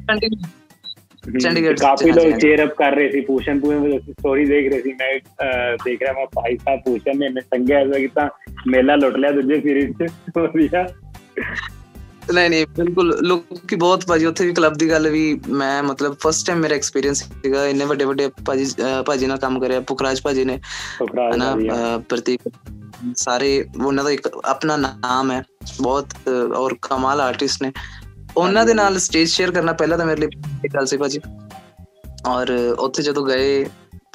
[1.39, 5.13] ਚੰਡੀਗੜ੍ਹ। ਕਾਫੀ ਲੋਕ ਚੇਅਰ ਅਪ ਕਰ ਰਹੇ ਸੀ ਪੂਸ਼ਨ ਪੂਰੇ ਸਟੋਰੀ ਦੇਖ ਰਹੇ ਸੀ। ਮੈਂ
[5.83, 8.29] ਦੇਖ ਰਿਹਾ ਮੈਂ ਭਾਈ ਸਾਹਿਬ ਪੂਸ਼ਨ ਨੇ ਮੈਂ ਸੰਗਿਆ ਐਸਾ ਕੀਤਾ
[8.67, 10.85] ਮੇਲਾ ਲੁੱਟ ਲਿਆ ਦੂਜੇ ਸੀਰੀਜ਼ ਚ। ਵਧੀਆ
[12.33, 16.47] ਨਹੀਂ ਨਹੀਂ ਬਿਲਕੁਲ। ਲੋਕੀ ਬਹੁਤ ਭਾਜੀ ਉੱਥੇ ਵੀ ਕਲੱਬ ਦੀ ਗੱਲ ਵੀ ਮੈਂ ਮਤਲਬ ਫਸਟ
[16.47, 18.65] ਟਾਈਮ ਮੇਰਾ ਐਕਸਪੀਰੀਅੰਸ ਸੀਗਾ। ਇੰਨੇ ਵੱਡੇ ਵੱਡੇ ਭਾਜੀ
[19.05, 20.59] ਭਾਜੀ ਨਾਲ ਕੰਮ ਕਰਿਆ ਪੁਖਰਾਜ ਭਾਜੀ ਨੇ।
[21.35, 21.55] ਹਨਾ
[22.09, 22.41] ਪ੍ਰਤੀਕ।
[23.15, 25.43] ਸਾਰੇ ਉਹਨਾਂ ਦਾ ਇੱਕ ਆਪਣਾ ਨਾਮ ਹੈ।
[25.81, 26.13] ਬਹੁਤ
[26.55, 27.71] ਔਰ ਕਮਾਲ ਆਰਟਿਸਟ ਨੇ।
[28.37, 30.27] ਉਹਨਾਂ ਦੇ ਨਾਲ ਸਟੇਜ ਸ਼ੇਅਰ ਕਰਨਾ ਪਹਿਲਾਂ ਤਾਂ ਮੇਰੇ ਲਈ
[30.65, 31.19] ਇੱਕ ਗੱਲ ਸੀ ਭਾਜੀ।
[32.27, 33.65] ਔਰ ਉੱਥੇ ਜਦੋਂ ਗਏ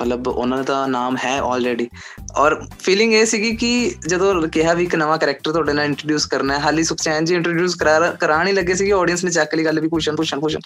[0.01, 1.89] ਮਤਲਬ ਉਹਨਾਂ ਦਾ ਨਾਮ ਹੈ ਆਲਰੇਡੀ
[2.37, 6.55] ਔਰ ਫੀਲਿੰਗ ਇਹ ਸੀਗੀ ਕਿ ਜਦੋਂ ਕਿਹਾ ਵੀ ਇੱਕ ਨਵਾਂ ਕੈਰੈਕਟਰ ਤੁਹਾਡੇ ਨਾਲ ਇੰਟਰੋਡਿਊਸ ਕਰਨਾ
[6.55, 7.77] ਹੈ ਹਾਲੀ ਸੁਖਚੈਨ ਜੀ ਇੰਟਰੋਡਿਊਸ
[8.21, 10.61] ਕਰਾਣ ਹੀ ਲੱਗੇ ਸੀ ਕਿ ਆਡੀਅנס ਨੇ ਚੱਕ ਲਈ ਗੱਲ ਵੀ ਕੁਸ਼ਨ ਕੁਸ਼ਨ ਕੁਸ਼ਨ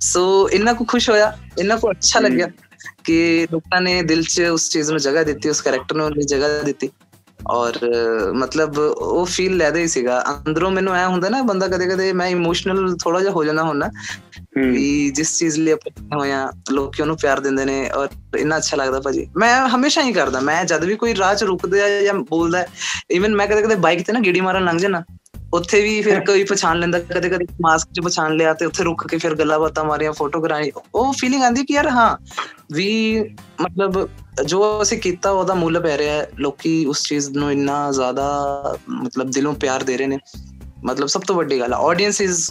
[0.00, 2.48] ਸੋ ਇੰਨਾ ਕੋ ਖੁਸ਼ ਹੋਇਆ ਇੰਨਾ ਕੋ ਅੱਛਾ ਲੱਗਿਆ
[3.04, 6.90] ਕਿ ਲੋਕਾਂ ਨੇ ਦਿਲ 'ਚ ਉਸ ਚੀਜ਼ ਨੂੰ ਜਗ੍ਹਾ ਦਿੱਤੀ ਉਸ ਕੈਰੈਕਟਰ ਨੂੰ ਜਗ੍ਹਾ ਦਿੱਤੀ।
[7.50, 7.78] ਔਰ
[8.34, 12.28] ਮਤਲਬ ਉਹ ਫੀਲ ਲੈਦਾ ਹੀ ਸੀਗਾ। ਅੰਦਰੋਂ ਮੈਨੂੰ ਐ ਹੁੰਦਾ ਨਾ ਬੰਦਾ ਕਦੇ ਕਦੇ ਮੈਂ
[12.28, 13.90] ਇਮੋਸ਼ਨਲ ਥੋੜਾ ਜਿਹਾ ਹੋ ਜਾਂਦਾ ਹੁੰਦਾ
[14.56, 18.08] ਵੀ ਜਿਸ ਚੀਜ਼ ਲਈ ਆਪਾਂ ਹੋਇਆ ਲੋਕੀ ਉਹਨੂੰ ਪਿਆਰ ਦਿੰਦੇ ਨੇ ਔਰ
[18.38, 21.88] ਇੰਨਾ ਅੱਛਾ ਲੱਗਦਾ ਭਾਜੀ। ਮੈਂ ਹਮੇਸ਼ਾ ਹੀ ਕਰਦਾ ਮੈਂ ਜਦ ਵੀ ਕੋਈ ਰਾਹ 'ਚ ਰੁਕਦਾ
[22.00, 22.64] ਜਾਂ ਬੋਲਦਾ
[23.10, 25.02] ਇਵਨ ਮੈਂ ਕਦੇ ਕਦੇ ਬਾਈਕ ਤੇ ਨਾ ਗੇੜੀ ਮਾਰਨ ਲੰਘ ਜਾਣਾ
[25.54, 29.06] ਉੱਥੇ ਵੀ ਫਿਰ ਕੋਈ ਪਛਾਣ ਲੈਂਦਾ ਕਦੇ ਕਦੇ ਮਾਸਕ 'ਚ ਪਛਾਣ ਲਿਆ ਤੇ ਉੱਥੇ ਰੁਕ
[29.08, 32.16] ਕੇ ਫਿਰ ਗੱਲਾਂ ਬਾਤਾਂ ਮਾਰੀਆਂ ਫੋਟੋ ਕਰਾਈ। ਉਹ ਫੀਲਿੰਗ ਆਂਦੀ ਕਿ ਯਾਰ ਹਾਂ
[32.72, 33.20] ਵੀ
[33.62, 34.08] ਮਤਲਬ
[34.46, 39.30] ਜੋ ਅਸੀਂ ਕੀਤਾ ਉਹਦਾ ਮੁੱਲ ਪੈ ਰਿਹਾ ਹੈ। ਲੋਕੀ ਉਸ ਚੀਜ਼ ਨੂੰ ਇੰਨਾ ਜ਼ਿਆਦਾ ਮਤਲਬ
[39.30, 40.18] ਦਿਲੋਂ ਪਿਆਰ ਦੇ ਰਹੇ ਨੇ।
[40.84, 42.50] ਮਤਲਬ ਸਭ ਤੋਂ ਵੱਡੀ ਗੱਲ ਆਡੀਅנס ਇਜ਼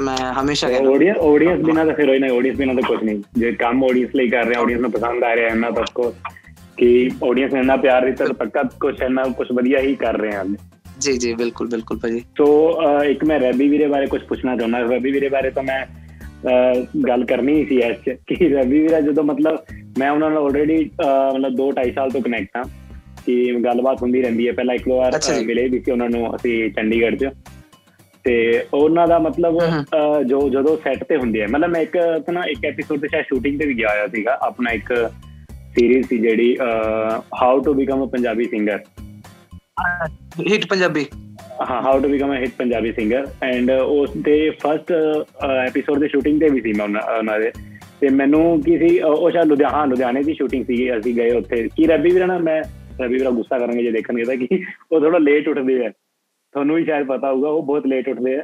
[0.00, 3.22] ਮੈਂ ਹਮੇਸ਼ਾ ਕਹਿੰਦਾ। ਆਡੀਅנס ਆਡੀਅנס ਬਿਨਾ ਤਾਂ ਫਿਰ ਹੋਈ ਨਾ ਆਡੀਅנס ਬਿਨਾ ਤਾਂ ਕੁਝ ਨਹੀਂ।
[3.38, 5.84] ਜੇ ਕੰਮ ਆਡੀਅנס ਲਈ ਕਰ ਰਹੇ ਆ ਆਡੀਅנס ਨੂੰ ਪਸੰਦ ਆ ਰਿਹਾ ਹੈ ਨਾ ਤਾਂ
[5.94, 6.12] ਕੋ
[6.76, 10.18] ਕਿ ਆਡੀਅנס ਨੇ ਨਾ ਪਿਆਰ ਦਿੱਤਾ ਤਾਂ ਪੱਕਾ ਕੁਝ ਹੈ ਨਾ ਕੁਝ ਵਧੀਆ ਹੀ ਕਰ
[10.18, 10.44] ਰਹੇ ਆ।
[11.00, 12.46] ਜੀ ਜੀ ਬਿਲਕੁਲ ਬਿਲਕੁਲ ਭਾਜੀ। ਸੋ
[13.04, 15.84] ਇੱਕ ਮੈਂ ਰੈਬੀ ਵੀਰੇ ਬਾਰੇ ਕੁਝ ਪੁੱਛਣਾ ਚਾਹੁੰਦਾ ਰੈਬੀ ਵੀਰੇ ਬਾਰੇ ਤਾਂ ਮੈਂ
[17.08, 19.58] ਗੱਲ ਕਰਨੀ ਸੀ ਐਸ ਕਿ ਰਵੀ ਵੀਰਾ ਜਦੋਂ ਮਤਲਬ
[19.98, 20.78] ਮੈਂ ਉਹਨਾਂ ਨਾਲ ਆਲਰੇਡੀ
[21.34, 22.62] ਮਤਲਬ 2 2.5 ਸਾਲ ਤੋਂ ਕਨੈਕਟ ਆ
[23.26, 27.16] ਕਿ ਗੱਲਬਾਤ ਹੁੰਦੀ ਰਹਿੰਦੀ ਹੈ। ਪਹਿਲਾਂ ਇੱਕ ਵਾਰ ਮਿਲੇ ਵੀ ਸੀ ਉਹਨਾਂ ਨੂੰ ਅਸੀਂ ਚੰਡੀਗੜ੍ਹ
[27.16, 27.28] 'ਚ।
[28.24, 28.34] ਤੇ
[28.74, 29.58] ਉਹਨਾਂ ਦਾ ਮਤਲਬ
[30.28, 33.58] ਜੋ ਜਦੋਂ ਸੈੱਟ ਤੇ ਹੁੰਦੀ ਹੈ। ਮਤਲਬ ਮੈਂ ਇੱਕ ਨਾ ਇੱਕ ਐਪੀਸੋਡ ਤੇ ਸ਼ਾਇਦ ਸ਼ੂਟਿੰਗ
[33.60, 34.92] ਤੇ ਵੀ ਗਿਆ ਹੋਇਆ ਸੀਗਾ। ਆਪਣਾ ਇੱਕ
[35.74, 36.56] ਸੀਰੀਜ਼ ਸੀ ਜਿਹੜੀ
[37.42, 38.78] how to become a Punjabi singer
[40.50, 41.06] hit Punjabi.
[41.70, 44.92] ਹਾਂ how to become a hit Punjabi singer and ਉਸ ਦੇ ਫਰਸਟ
[45.66, 47.50] ਐਪੀਸੋਡ ਦੇ ਸ਼ੂਟਿੰਗ ਤੇ ਵੀ ਸੀ ਮੈਂ ਉਹਨਾਂ ਦੇ।
[48.00, 51.86] ਤੇ ਮੈਨੂੰ ਕੀ ਸੀ ਉਹ ਸ਼ਾਇਦ ਲੁਧਿਆਣਾ ਲੁਧਿਆਣੇ ਦੀ ਸ਼ੂਟਿੰਗ ਸੀਗੀ, ਅਸੀਂ ਗਏ ਉੱਥੇ। ਕੀ
[51.86, 52.62] ਰੱਬੀ ਵੀਰਾ ਨਾ ਮੈਂ
[53.00, 54.48] ਰੱਬੀ ਵੀਰਾ ਗੁੱਸਾ ਕਰਾਂਗੇ ਜੇ ਦੇਖਣਗੇ ਤਾਂ ਕਿ
[54.92, 55.90] ਉਹ ਥੋੜਾ ਲੇਟ ਉੱਠਦੇ ਆ।
[56.54, 58.42] ਤੁਹਾਨੂੰ ਵੀ ਸ਼ਾਇਦ ਪਤਾ ਹੋਊਗਾ, ਉਹ ਬਹੁਤ ਲੇਟ ਉੱਠਦੇ ਆ।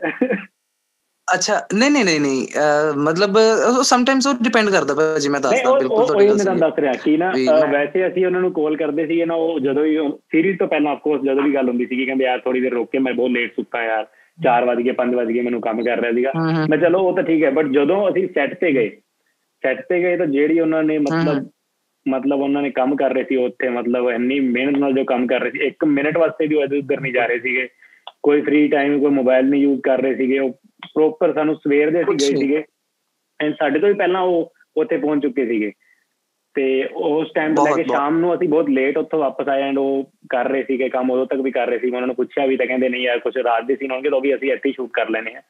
[1.34, 2.46] ਅੱਛਾ ਨਹੀਂ ਨਹੀਂ ਨਹੀਂ ਨਹੀਂ
[2.96, 3.38] ਮਤਲਬ
[3.82, 7.16] ਸਮ ਟਾਈਮਸ ਉਹ ਡਿਪੈਂਡ ਕਰਦਾ ਭਾਜੀ ਮੈਂ ਦੱਸਦਾ ਬਿਲਕੁਲ ਤੁਹਾਡੀ ਗੱਲ ਸਹੀ ਦੱਸ ਰਿਹਾ ਕਿ
[7.16, 7.32] ਨਾ
[7.72, 9.96] ਵੈਸੇ ਅਸੀਂ ਉਹਨਾਂ ਨੂੰ ਕਾਲ ਕਰਦੇ ਸੀਗੇ ਨਾ ਉਹ ਜਦੋਂ ਵੀ
[10.32, 12.90] ਸੀਰੀਜ਼ ਤੋਂ ਪਹਿਲਾਂ ਆਫ ਕੋਰਸ ਜਦੋਂ ਵੀ ਗੱਲ ਹੁੰਦੀ ਸੀਗੀ ਕਹਿੰਦੇ ਯਾਰ ਥੋੜੀ ਦੇਰ ਰੁਕ
[12.92, 14.06] ਕੇ ਮੈਂ ਬਹੁਤ ਲੇਟ ਸੁੱਤਾ ਯਾਰ
[14.38, 16.32] 4 ਵਜੇ 5 ਵਜੇ ਮੈਨੂੰ ਕੰਮ ਕਰ ਰਿਹਾ ਸੀਗਾ।
[16.68, 18.88] ਮੈਂ ਚਲੋ ਉਹ ਤਾਂ ਠੀਕ ਹੈ ਬਟ ਜਦੋਂ ਅਸੀਂ ਸੈੱਟ ਤੇ ਗਏ
[19.62, 21.46] ਸੈੱਟ ਤੇ ਗਏ ਤਾਂ ਜਿਹੜੀ ਉਹਨਾਂ ਨੇ ਮਤਲਬ
[22.06, 25.40] ਮਤਲਬ ਉਹਨਾਂ ਨੇ ਕੰਮ ਕਰ ਰਹੇ ਸੀ ਉੱਥੇ ਮਤਲਬ ਇੰਨੀ ਮਿਹਨਤ ਨਾਲ ਜੋ ਕੰਮ ਕਰ
[25.40, 27.68] ਰਹੇ ਸੀ 1 ਮਿੰਟ ਵਾਸਤੇ ਵੀ ਉਹ ਇੱਧਰ ਨਹੀਂ ਜਾ ਰਹੇ ਸੀਗੇ।
[28.26, 30.50] ਕੋਈ ਫ੍ਰੀ ਟਾਈਮ ਕੋਈ ਮੋਬਾਈਲ ਨਹੀਂ ਯੂਜ਼ ਕਰ ਰਹੇ ਸੀਗੇ ਉਹ
[30.94, 32.64] ਪ੍ਰੋਪਰ ਸਾਨੂੰ ਸਵੇਰ ਦੇ ਅਸੀਂ ਗਏ ਸੀਗੇ।
[33.40, 35.72] ਐਂਡ ਸਾਡੇ ਤੋਂ ਵੀ ਪਹਿਲਾਂ ਉਹ ਉੱਥੇ ਪਹੁੰਚ ਚੁੱਕੇ ਸੀਗੇ।
[36.54, 39.78] ਤੇ ਉਸ ਟਾਈਮ ਤੋਂ ਲੈ ਕੇ ਸ਼ਾਮ ਨੂੰ ਅਸੀਂ ਬਹੁਤ ਲੇਟ ਉੱਥੋਂ ਵਾਪਸ ਆਏ ਐਂਡ
[39.78, 42.56] ਉਹ ਕਰ ਰਹੇ ਸੀਗੇ ਕੰਮ ਉਦੋਂ ਤੱਕ ਵੀ ਕਰ ਰਹੇ ਸੀ ਉਹਨਾਂ ਨੂੰ ਪੁੱਛਿਆ ਵੀ
[42.56, 45.10] ਤਾਂ ਕਹਿੰਦੇ ਨਹੀਂ ਯਾਰ ਕੁਝ ਰਾਤ ਦੇ ਸੀ ਹੋਣਗੇ ਤਾਂ ਵੀ ਅਸੀਂ ਇੱਥੇ ਸ਼ੂਟ ਕਰ
[45.10, 45.42] ਲੈਨੇ ਆ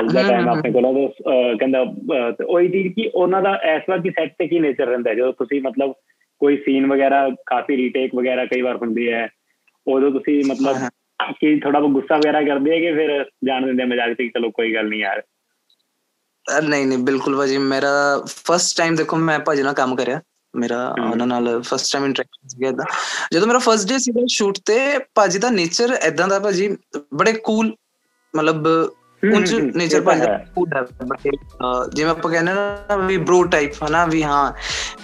[0.00, 1.08] ਅੱਜ ਦਾ ਟਾਈਮ ਆਪਣੇ ਕੋਲ ਉਹ
[1.58, 1.80] ਕਹਿੰਦਾ
[2.46, 5.62] ਉਹੀ ਚੀਜ਼ ਕਿ ਉਹਨਾਂ ਦਾ ਇਸ ਵਾਰ ਕੀ ਸੈੱਟ ਤੇ ਕੀ ਨੇਚਰ ਰਹਿੰਦਾ ਜਦੋਂ ਤੁਸੀਂ
[5.62, 5.92] ਮਤਲਬ
[6.40, 9.28] ਕੋਈ ਸੀਨ ਵਗੈਰਾ ਕਾਫੀ ਰੀਟੇਕ ਵਗੈਰਾ ਕਈ ਵਾਰ ਹੁੰਦੀ ਹੈ
[9.86, 10.76] ਉਦੋਂ ਤੁਸੀਂ ਮਤਲਬ
[11.40, 14.74] ਕਿ ਥੋੜਾ ਬਹੁਤ ਗੁੱਸਾ ਵਗੈਰਾ ਕਰਦੇ ਆ ਕਿ ਫਿਰ ਜਾਣ ਦਿੰਦੇ ਮਜ਼ਾਕ ਤੇ ਚਲੋ ਕੋਈ
[14.74, 15.22] ਗੱਲ ਨਹੀਂ ਯਾਰ।
[16.62, 17.92] ਨਹੀਂ ਨਹੀਂ ਬਿਲਕੁਲ ਭਾਜੀ। ਮੇਰਾ
[18.26, 20.20] ਫਸਟ ਟਾਈਮ ਦੇਖੋ ਮੈਂ ਭਾਜੀ ਨਾਲ ਕੰਮ ਕਰਿਆ।
[20.54, 22.84] ਮੇਰਾ ਉਹਨਾਂ ਨਾਲ ਫਸਟ ਟਾਈਮ ਇੰਟਰੈਕਸ਼ਨ ਸੀਗਾ ਇਦਾਂ
[23.32, 26.76] ਜਦੋਂ ਮੇਰਾ ਫਸਟ ਡੇ ਸੀਗਾ ਸ਼ੂਟ ਤੇ ਭਾਜੀ ਦਾ ਨੇਚਰ ਇਦਾਂ ਦਾ ਭਾਜੀ
[27.14, 27.74] ਬੜੇ ਕੂਲ
[28.36, 28.66] ਮਤਲਬ
[29.22, 30.82] ਉਂਝ ਨੇਚਰ ਭਾਜੀ ਦਾ ਕੂਲ ਹੈ।
[31.94, 34.52] ਜਿਵੇਂ ਆਪਾਂ ਕਹਿੰਦੇ ਨਾ ਵੀ ਬ੍ਰੋ ਟਾਈਪ ਹਨਾ ਵੀ ਹਾਂ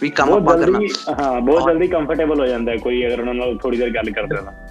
[0.01, 0.79] ਵੀ ਕੰਮ ਆਪਾਂ ਕਰਨਾ।
[1.21, 4.62] ਹਾਂ ਬਹੁਤ ਜਲਦੀ ਕੰਫਰਟੇਬਲ ਹੋ ਜਾਂਦਾ ਕੋਈ ਅਗਰ ਉਹਨਾਂ ਨਾਲ ਥੋੜੀ ਦੇਰ ਗੱਲ ਕਰਦੇ ਨਾ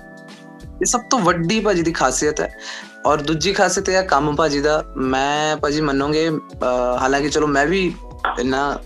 [0.81, 2.49] ਇਹ ਸਭ ਤੋਂ ਵੱਡੀ ਭਾਜੀ ਦੀ ਖਾਸੀਅਤ ਹੈ।
[3.05, 6.29] ਔਰ ਦੂਜੀ ਖਾਸੀਅਤ ਇਹ ਹੈ ਕੰਮ ਭਾਜੀ ਦਾ। ਮੈਂ ਭਾਜੀ ਮੰਨੋਗੇ
[6.99, 7.93] ਹਾਲਾਂਕਿ ਚਲੋ ਮੈਂ ਵੀ
[8.39, 8.79] ਇੰਨਾ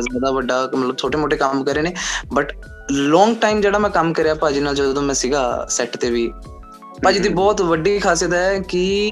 [0.00, 1.94] ਜ਼ਿਆਦਾ ਵੱਡਾ ਮਤਲਬ ਛੋਟੇ ਮੋਟੇ ਕੰਮ ਕਰੇ ਨੇ
[2.34, 2.52] ਬਟ
[2.90, 6.32] ਲੌਂਗ ਟਾਈਮ ਜਿਹੜਾ ਮੈਂ ਕੰਮ ਕਰਿਆ ਭਾਜੀ ਨਾਲ ਜਦੋਂ ਮੈਂ ਸੀਗਾ ਸੈੱਟ ਤੇ ਵੀ
[7.04, 9.10] ਭਾਜੀ ਦੀ ਬਹੁਤ ਵੱਡੀ ਖਾਸੀਅਤ ਹੈ ਕਿ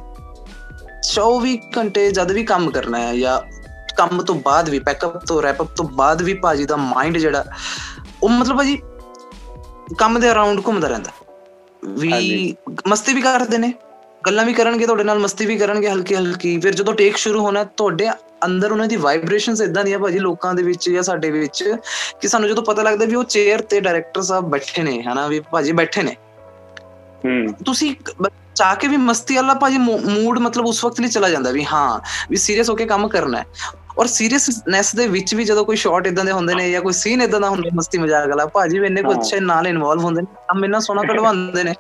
[1.09, 3.41] 24 ਘੰਟੇ ਜਦ ਵੀ ਕੰਮ ਕਰਨਾ ਹੈ ਜਾਂ
[3.97, 7.45] ਕੰਮ ਤੋਂ ਬਾਅਦ ਵੀ ਪੈਕਅਪ ਤੋਂ ਰੈਪ ਅਪ ਤੋਂ ਬਾਅਦ ਵੀ ਭਾਜੀ ਦਾ ਮਾਈਂਡ ਜਿਹੜਾ
[8.23, 8.79] ਉਹ ਮਤਲਬ ਭਾਜੀ
[9.99, 11.11] ਕੰਮ ਦੇ ਅਰਾਊਂਡ ਘੁੰਮਦਾ ਰਹਿੰਦਾ।
[11.88, 12.57] ਵੀ
[12.88, 13.75] ਮਸਤੀ ਵੀ ਕਰਦੇ ਨੇ।
[14.27, 17.64] ਗੱਲਾਂ ਵੀ ਕਰਨਗੇ ਤੁਹਾਡੇ ਨਾਲ ਮਸਤੀ ਵੀ ਕਰਨਗੇ ਹਲਕੀ ਹਲਕੀ। ਫਿਰ ਜਦੋਂ ਟੇਕ ਸ਼ੁਰੂ ਹੋਣਾ
[17.64, 18.11] ਤੁਹਾਡੇ
[18.45, 21.77] ਅੰਦਰ ਉਹਨਾਂ ਦੀ ਵਾਈਬ੍ਰੇਸ਼ਨਸ ਇਦਾਂ ਦੀਆਂ ਭਾਜੀ ਲੋਕਾਂ ਦੇ ਵਿੱਚ ਜਾਂ ਸਾਡੇ ਵਿੱਚ
[22.21, 25.40] ਕਿ ਸਾਨੂੰ ਜਦੋਂ ਪਤਾ ਲੱਗਦਾ ਵੀ ਉਹ ਚੇਅਰ ਤੇ ਡਾਇਰੈਕਟਰ ਸਾਹਿਬ ਬੈਠੇ ਨੇ ਹਨਾ ਵੀ
[25.40, 26.16] ਭਾਜੀ ਬੈਠੇ ਨੇ।
[27.25, 27.95] ਹੂੰ। ਤੁਸੀਂ
[28.55, 32.01] ਚਾਹ ਕੇ ਵੀ ਮਸਤੀ ਵਾਲਾ ਭਾਜੀ ਮੂਡ ਮਤਲਬ ਉਸ ਵਕਤ ਲਈ ਚਲਾ ਜਾਂਦਾ ਵੀ ਹਾਂ
[32.31, 33.45] ਵੀ ਸੀਰੀਅਸ ਹੋ ਕੇ ਕੰਮ ਕਰਨਾ ਹੈ।
[33.98, 37.22] ਔਰ ਸੀਰੀਅਸਨੈਸ ਦੇ ਵਿੱਚ ਵੀ ਜਦੋਂ ਕੋਈ ਸ਼ਾਟ ਇਦਾਂ ਦੇ ਹੁੰਦੇ ਨੇ ਜਾਂ ਕੋਈ ਸੀਨ
[37.22, 40.26] ਇਦਾਂ ਦਾ ਹੁੰਦਾ ਮਸਤੀ ਮਜ਼ਾਕ ਵਾਲਾ ਭਾਜੀ ਵੀ ਇੰਨੇ ਕੁ ਅੱਛੇ ਨਾਲ ਇਨਵੋਲਵ ਹੁੰਦੇ ਨੇ
[40.48, 41.74] ਕੰਮ ਇੰਨਾ ਸੋਹਣਾ ਕਢਵਾਉਂਦੇ ਨੇ।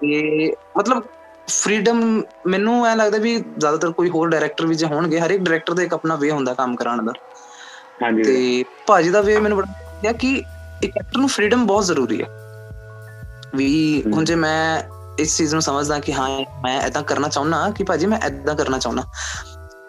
[0.00, 1.02] ਤੇ ਮਤਲਬ
[1.48, 5.74] ਫਰੀडम ਮੈਨੂੰ ਐ ਲੱਗਦਾ ਵੀ ਜ਼ਿਆਦਾਤਰ ਕੋਈ ਹੋਰ ਡਾਇਰੈਕਟਰ ਵੀ ਜੇ ਹੋਣਗੇ ਹਰ ਇੱਕ ਡਾਇਰੈਕਟਰ
[5.74, 7.12] ਦਾ ਇੱਕ ਆਪਣਾ ਵੇ ਹੁੰਦਾ ਕੰਮ ਕਰਾਉਣ ਦਾ।
[8.02, 10.42] ਹਾਂਜੀ। ਤੇ ਭਾਜੀ ਦਾ ਵੇ ਮੈਨੂੰ ਬੜਾ ਲੱਗਿਆ ਕਿ
[10.82, 12.26] ਇੱਕ ਐਕਟਰ ਨੂੰ ਫਰੀडम ਬਹੁਤ ਜ਼ਰੂਰੀ ਹੈ।
[13.54, 14.82] ਵੀ ਹੁਣ ਜੇ ਮੈਂ
[15.18, 16.28] ਇਸ ਚੀਜ਼ ਨੂੰ ਸਮਝਦਾ ਕਿ ਹਾਂ
[16.62, 19.02] ਮੈਂ ਐਦਾਂ ਕਰਨਾ ਚਾਹੁੰਨਾ ਕਿ ਭਾਜੀ ਮੈਂ ਐਦਾਂ ਕਰਨਾ ਚਾਹੁੰਨਾ।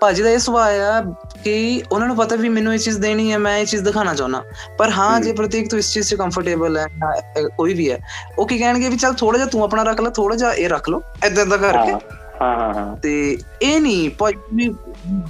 [0.02, 1.02] ਭਾਜੀ ਦਾ ਇਹ ਸੁਭਾਅ ਆ
[1.44, 1.54] ਕਿ
[1.92, 4.42] ਉਹਨਾਂ ਨੂੰ ਪਤਾ ਵੀ ਮੈਨੂੰ ਇਹ ਚੀਜ਼ ਦੇਣੀ ਹੈ ਮੈਂ ਇਹ ਚੀਜ਼ ਦਿਖਾਣਾ ਚਾਹੁੰਦਾ।
[4.78, 6.86] ਪਰ ਹਾਂ ਜੇ ਪ੍ਰਤੀਕ ਤੂੰ ਇਸ ਚੀਜ਼ 'ਚ ਕੰਫਰਟੇਬਲ ਹੈ
[7.58, 7.98] ਕੋਈ ਵੀ ਹੈ
[8.40, 10.90] ਉਹ ਕੀ ਕਹਿਣਗੇ ਵੀ ਚੱਲ ਥੋੜਾ ਜਿਹਾ ਤੂੰ ਆਪਣਾ ਰੱਖ ਲੈ ਥੋੜਾ ਜਿਹਾ ਇਹ ਰੱਖ
[10.90, 11.94] ਲਓ ਇਦਾਂ ਇਦਾਂ ਕਰਕੇ।
[12.42, 13.12] ਹਾਂ ਹਾਂ ਹਾਂ। ਤੇ
[13.62, 14.68] ਇਹ ਨਹੀਂ ਭਾਜੀ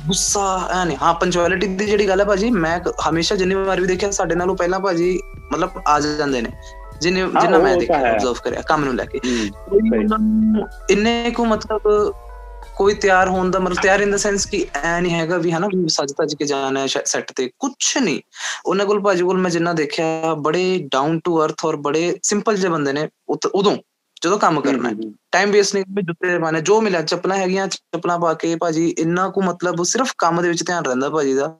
[0.08, 3.88] ਗੁੱਸਾ ਐ ਨਹੀਂ ਹਾਂ ਪੰਚੁਅਲਿਟੀ ਦੀ ਜਿਹੜੀ ਗੱਲ ਹੈ ਭਾਜੀ ਮੈਂ ਹਮੇਸ਼ਾ ਜਿੰਨੀ ਵਾਰ ਵੀ
[3.88, 5.18] ਦੇਖਿਆ ਸਾਡੇ ਨਾਲੋਂ ਪਹਿਲਾਂ ਭਾਜੀ
[5.52, 6.50] ਮਤਲਬ ਆ ਜਾਂਦੇ ਨੇ।
[7.02, 9.20] ਜਿੰਨੇ ਜਿੰਨਾ ਮੈਂ ਦੇਖਿਆ ਆਬਜ਼ਰਵ ਕਰਿਆ ਕੰਮ ਨੂੰ ਲੈ ਕੇ।
[10.90, 12.14] ਇੰਨੇ ਕੋ ਮਤਲਬ
[12.78, 15.68] ਕੋਈ ਤਿਆਰ ਹੋਣ ਦਾ ਮਤਲਬ ਤਿਆਰ ਇਨ ਦਾ ਸੈਂਸ ਕਿ ਐ ਨਹੀਂ ਹੈਗਾ ਵੀ ਹਨਾ
[15.90, 18.20] ਸੱਜ ਤੱਜ ਕੇ ਜਾਣਾ ਹੈ ਸੈੱਟ ਤੇ। ਕੁਝ ਨਹੀਂ
[18.66, 22.72] ਉਹਨਾਂ ਕੋਲ ਭਾਜੀ ਕੋਲ ਮੈਂ ਜਿੰਨਾ ਦੇਖਿਆ ਬੜੇ ਡਾਊਨ ਟੂ ਅਰਥ ਔਰ ਬੜੇ ਸਿੰਪਲ ਜਿਹੇ
[22.72, 23.76] ਬੰਦੇ ਨੇ ਉਦੋਂ
[24.22, 24.96] ਜਦੋਂ ਕੰਮ ਕਰਨਾ ਹੈ।
[25.32, 29.28] ਟਾਈਮ ਵੇਸਟ ਨਹੀਂ ਵੀ ਜੁੱਤੇ ਪਾਣੇ ਜੋ ਮਿਲਿਆ ਚੱਪਲਾਂ ਹੈਗੀਆਂ ਚੱਪਲਾਂ ਪਾ ਕੇ ਭਾਜੀ ਇੰਨਾ
[29.30, 31.56] ਕੋ ਮਤਲਬ ਸਿਰਫ ਕੰਮ ਦੇ ਵਿੱਚ ਧਿਆਨ ਰਹਿੰਦਾ ਭਾਜੀ ਦਾ।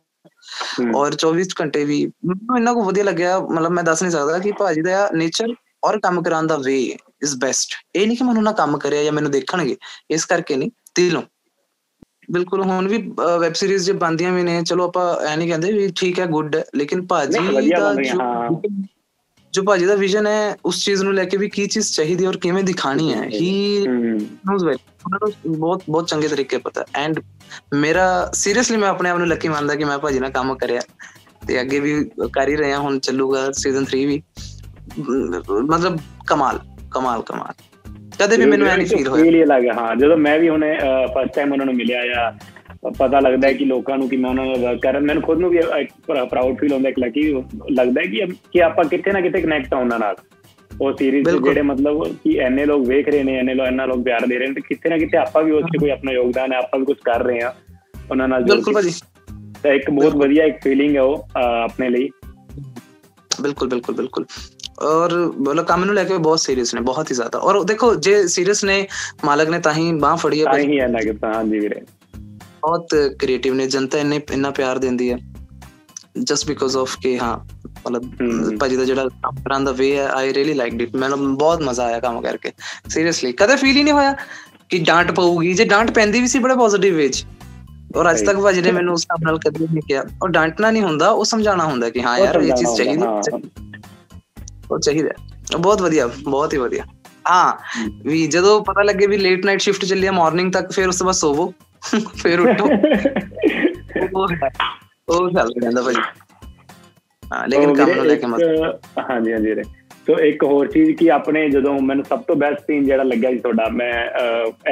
[0.96, 4.52] ਔਰ 24 ਘੰਟੇ ਵੀ ਮੈਨੂੰ ਇੰਨਾ ਕੋ ਵਧੀਆ ਲੱਗਿਆ ਮਤਲਬ ਮੈਂ ਦੱਸ ਨਹੀਂ ਸਕਦਾ ਕਿ
[4.52, 5.54] ਭਾਜੀ ਦਾ ਨੇਚਰ
[5.84, 6.78] ਔਰ ਕੰਮ ਕਰਾਉਣ ਦਾ ਵੇ
[7.24, 9.76] ਇਜ਼ ਬੈਸਟ ਇਹ ਨਹੀਂ ਕਿ ਮੈਨੂੰ ਨਾ ਕੰਮ ਕਰਿਆ ਜਾਂ ਮੈਨੂੰ ਦੇਖਣਗੇ
[10.12, 11.22] ਇਸ ਕਰਕੇ ਨਹੀਂ। ਦਿਲੋਂ
[12.32, 12.98] ਬਿਲਕੁਲ ਹੁਣ ਵੀ
[13.42, 16.56] ਵੈਬ ਸੀਰੀਜ਼ ਜੇ ਬੰਦੀਆਂ ਵੀ ਨੇ ਚਲੋ ਆਪਾਂ ਐ ਨਹੀਂ ਕਹਿੰਦੇ ਵੀ ਠੀਕ ਹੈ ਗੁੱਡ
[16.76, 17.94] ਲੇਕਿਨ ਭਾਜੀ ਦਾ
[19.54, 22.38] ਜੋ ਭਾਜੀ ਦਾ ਵਿਜ਼ਨ ਹੈ ਉਸ ਚੀਜ਼ ਨੂੰ ਲੈ ਕੇ ਵੀ ਕੀ ਚੀਜ਼ ਚਾਹੀਦੀ ਔਰ
[22.38, 24.78] ਕਿਵੇਂ ਦਿਖਾਣੀ ਹੈ ਹੀ। ਨੋਜ਼ ਵੈਲ
[25.48, 27.20] ਬਹੁਤ ਬਹੁਤ ਚੰਗੇ ਤਰੀਕੇ ਪਤਾ। ਐਂਡ
[27.76, 30.82] ਮੇਰਾ ਸੀਰੀਅਸਲੀ ਮੈਂ ਆਪਣੇ ਆਪ ਨੂੰ ਲੱਕੀ ਮੰਨਦਾ ਕਿ ਮੈਂ ਭਾਜੀ ਨਾਲ ਕੰਮ ਕਰਿਆ।
[31.48, 31.94] ਤੇ ਅੱਗੇ ਵੀ
[32.34, 34.22] ਕਰ ਹੀ ਰਿਹਾ ਹੁਣ ਚੱਲੂਗਾ ਸੀਜ਼ਨ 3 ਵੀ।
[35.00, 36.60] ਮਤਲਬ ਕਮਾਲ
[36.92, 37.54] ਕਮਾਲ ਕਮਾਲ।
[38.20, 40.74] ਕਦੇ ਵੀ ਮੈਨੂੰ ਐ ਨਹੀਂ ਫੀਲ ਹੋਇਆ। ਫੀਲ ਹੀ ਲੱਗਾ ਹਾਂ ਜਦੋਂ ਮੈਂ ਵੀ ਹੁਣੇ
[41.08, 42.32] ਫਸਟ ਟਾਈਮ ਉਹਨਾਂ ਨੂੰ ਮਿਲਿਆ ਜਾਂ
[42.98, 45.50] ਪਤਾ ਲੱਗਦਾ ਹੈ ਕਿ ਲੋਕਾਂ ਨੂੰ ਕਿ ਮੈਂ ਉਹਨਾਂ ਨਾਲ ਵਰਕ ਕਰ ਮੈਨੂੰ ਖੁਦ ਨੂੰ
[45.50, 45.92] ਵੀ ਇੱਕ
[46.30, 47.32] ਪ੍ਰਾਊਡ ਫੀਲ ਹੁੰਦਾ ਕਿ ਲੱਕੀ
[47.72, 50.16] ਲੱਗਦਾ ਹੈ ਕਿ ਕਿ ਆਪਾਂ ਕਿਤੇ ਨਾ ਕਿਤੇ ਕਨੈਕਟ ਆ ਉਹਨਾਂ ਨਾਲ।
[50.82, 54.26] ਉਹ ਸੀਰੀਜ਼ ਜਿਹੜੇ ਮਤਲਬ ਕਿ ਐਨੇ ਲੋਕ ਵੇਖ ਰਹੇ ਨੇ ਐਨੇ ਲੋਕ ਐਨਾ ਲੋਕ ਪਿਆਰ
[54.28, 56.58] ਦੇ ਰਹੇ ਨੇ ਤੇ ਕਿਤੇ ਨਾ ਕਿਤੇ ਆਪਾਂ ਵੀ ਉਸ 'ਚ ਕੋਈ ਆਪਣਾ ਯੋਗਦਾਨ ਹੈ
[56.58, 57.54] ਆਪਾਂ ਵੀ ਕੁਝ ਕਰ ਰਹੇ ਆ
[58.12, 58.92] ਉਹਨਾਂ ਨਾਲ ਬਿਲਕੁਲ ਭਾਜੀ।
[59.64, 61.28] ਤਾਂ ਇੱਕ ਬਹੁਤ ਵਧੀਆ ਇੱਕ ਫੀਲਿੰਗ ਹੈ ਉਹ
[61.64, 62.10] ਆਪਣੇ ਲਈ।
[63.42, 64.26] ਬਿਲਕੁਲ ਬਿਲਕੁਲ ਬਿਲਕੁਲ।
[64.80, 68.28] ਔਰ ਬੋਲਾ ਕੰਮ ਨੂੰ ਲੈ ਕੇ ਬਹੁਤ ਸੀਰੀਅਸ ਨੇ ਬਹੁਤ ਹੀ ਜ਼ਿਆਦਾ। ਔਰ ਦੇਖੋ ਜੇ
[68.28, 68.86] ਸੀਰੀਅਸ ਨੇ
[69.26, 71.82] ਮਾਲਕ ਨੇ ਤਾਂ ਹੀ ਬਾਹ ਫੜੀ ਹੈ ਤਾਂ ਹੀ ਹੈ ਨਾ ਕਿ ਤਾਂ ਹਾਂਜੀ ਵੀਰੇ।
[72.62, 75.18] ਬਹੁਤ ਕ੍ਰੀਏਟਿਵ ਨੇ ਜਨਤਾ ਇੰਨੇ ਇੰਨਾ ਪਿਆਰ ਦਿੰਦੀ ਹੈ।
[76.20, 77.38] ਜਸਟ ਬਿਕੋਜ਼ ਆਫ ਕਿ ਹਾਂ
[77.68, 81.62] ਮਤਲਬ ਭਾਜੀ ਦਾ ਜਿਹੜਾ ਕੰਮ ਕਰਨ ਦਾ ਵੇ ਹੈ ਆਈ ਰੀਲੀ ਲਾਈਕਡ ਇਟ ਮੈਨੂੰ ਬਹੁਤ
[81.62, 82.52] ਮਜ਼ਾ ਆਇਆ ਕੰਮ ਕਰਕੇ
[82.90, 84.16] ਸੀਰੀਅਸਲੀ ਕਦੇ ਫੀਲ ਹੀ ਨਹੀਂ ਹੋਇਆ
[84.70, 87.26] ਕਿ ਡਾਂਟ ਪਊਗੀ। ਜੇ ਡਾਂਟ ਪੈਂਦੀ ਵੀ ਸੀ ਬੜਾ ਪੋਜ਼ਿਟਿਵ ਵੇ ਚ।
[87.96, 90.84] ਔਰ ਅੱਜ ਤੱਕ ਭਾਜੀ ਨੇ ਮੈਨੂੰ ਉਸ ਨਾਲ ਨਾਲ ਕਦੇ ਨਹੀਂ ਕਿਹਾ। ਔਰ ਡਾਂਟਣਾ ਨਹੀਂ
[90.84, 93.67] ਹੁੰਦਾ ਉਹ ਸਮਝਾਉਣਾ ਹੁੰਦਾ ਕਿ ਹਾਂ ਯਾਰ ਇਹ ਚੀਜ਼ ਚਾਹੀਦੀ।
[94.72, 95.10] ਉਹ ਚਾਹੀਦਾ
[95.58, 96.84] ਬਹੁਤ ਵਧੀਆ ਬਹੁਤ ਹੀ ਵਧੀਆ।
[97.32, 97.54] ਹਾਂ
[98.04, 101.06] ਵੀ ਜਦੋਂ ਪਤਾ ਲੱਗੇ ਵੀ ਲੇਟ ਨਾਈਟ ਸ਼ਿਫਟ ਚੱਲੀ ਆ ਮਾਰਨਿੰਗ ਤੱਕ ਫਿਰ ਉਸ ਤੋਂ
[101.06, 101.54] ਬਾਅਦ ਸੋਵੋ।
[102.24, 102.66] ਫਿਰ ਉੱਠੋ।
[105.10, 106.02] ਉਹ ਚੱਲ ਜਾਂਦਾ ਭਾਜੀ।
[107.34, 108.42] ਹਾਂ ਲੇਕਿਨ ਕੰਮ ਨੂੰ ਲੈ ਕੇ ਮਤ
[109.12, 109.64] ਹਾਂਜੀ ਹਾਂਜੀ ਰੇ
[110.08, 113.38] ਸੋ ਇੱਕ ਹੋਰ ਚੀਜ਼ ਕੀ ਆਪਣੇ ਜਦੋਂ ਮੈਨੂੰ ਸਭ ਤੋਂ ਬੈਸਟ ਸੀਨ ਜਿਹੜਾ ਲੱਗਿਆ ਸੀ
[113.38, 113.94] ਤੁਹਾਡਾ ਮੈਂ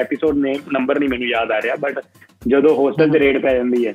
[0.02, 2.00] ਐਪੀਸੋਡ ਨੇ ਨੰਬਰ ਨਹੀਂ ਮੈਨੂੰ ਯਾਦ ਆ ਰਿਹਾ ਬਟ
[2.48, 3.94] ਜਦੋਂ ਹੋਸਟਲ ਤੇ ਰੇਡ ਪੈ ਜਾਂਦੀ ਹੈ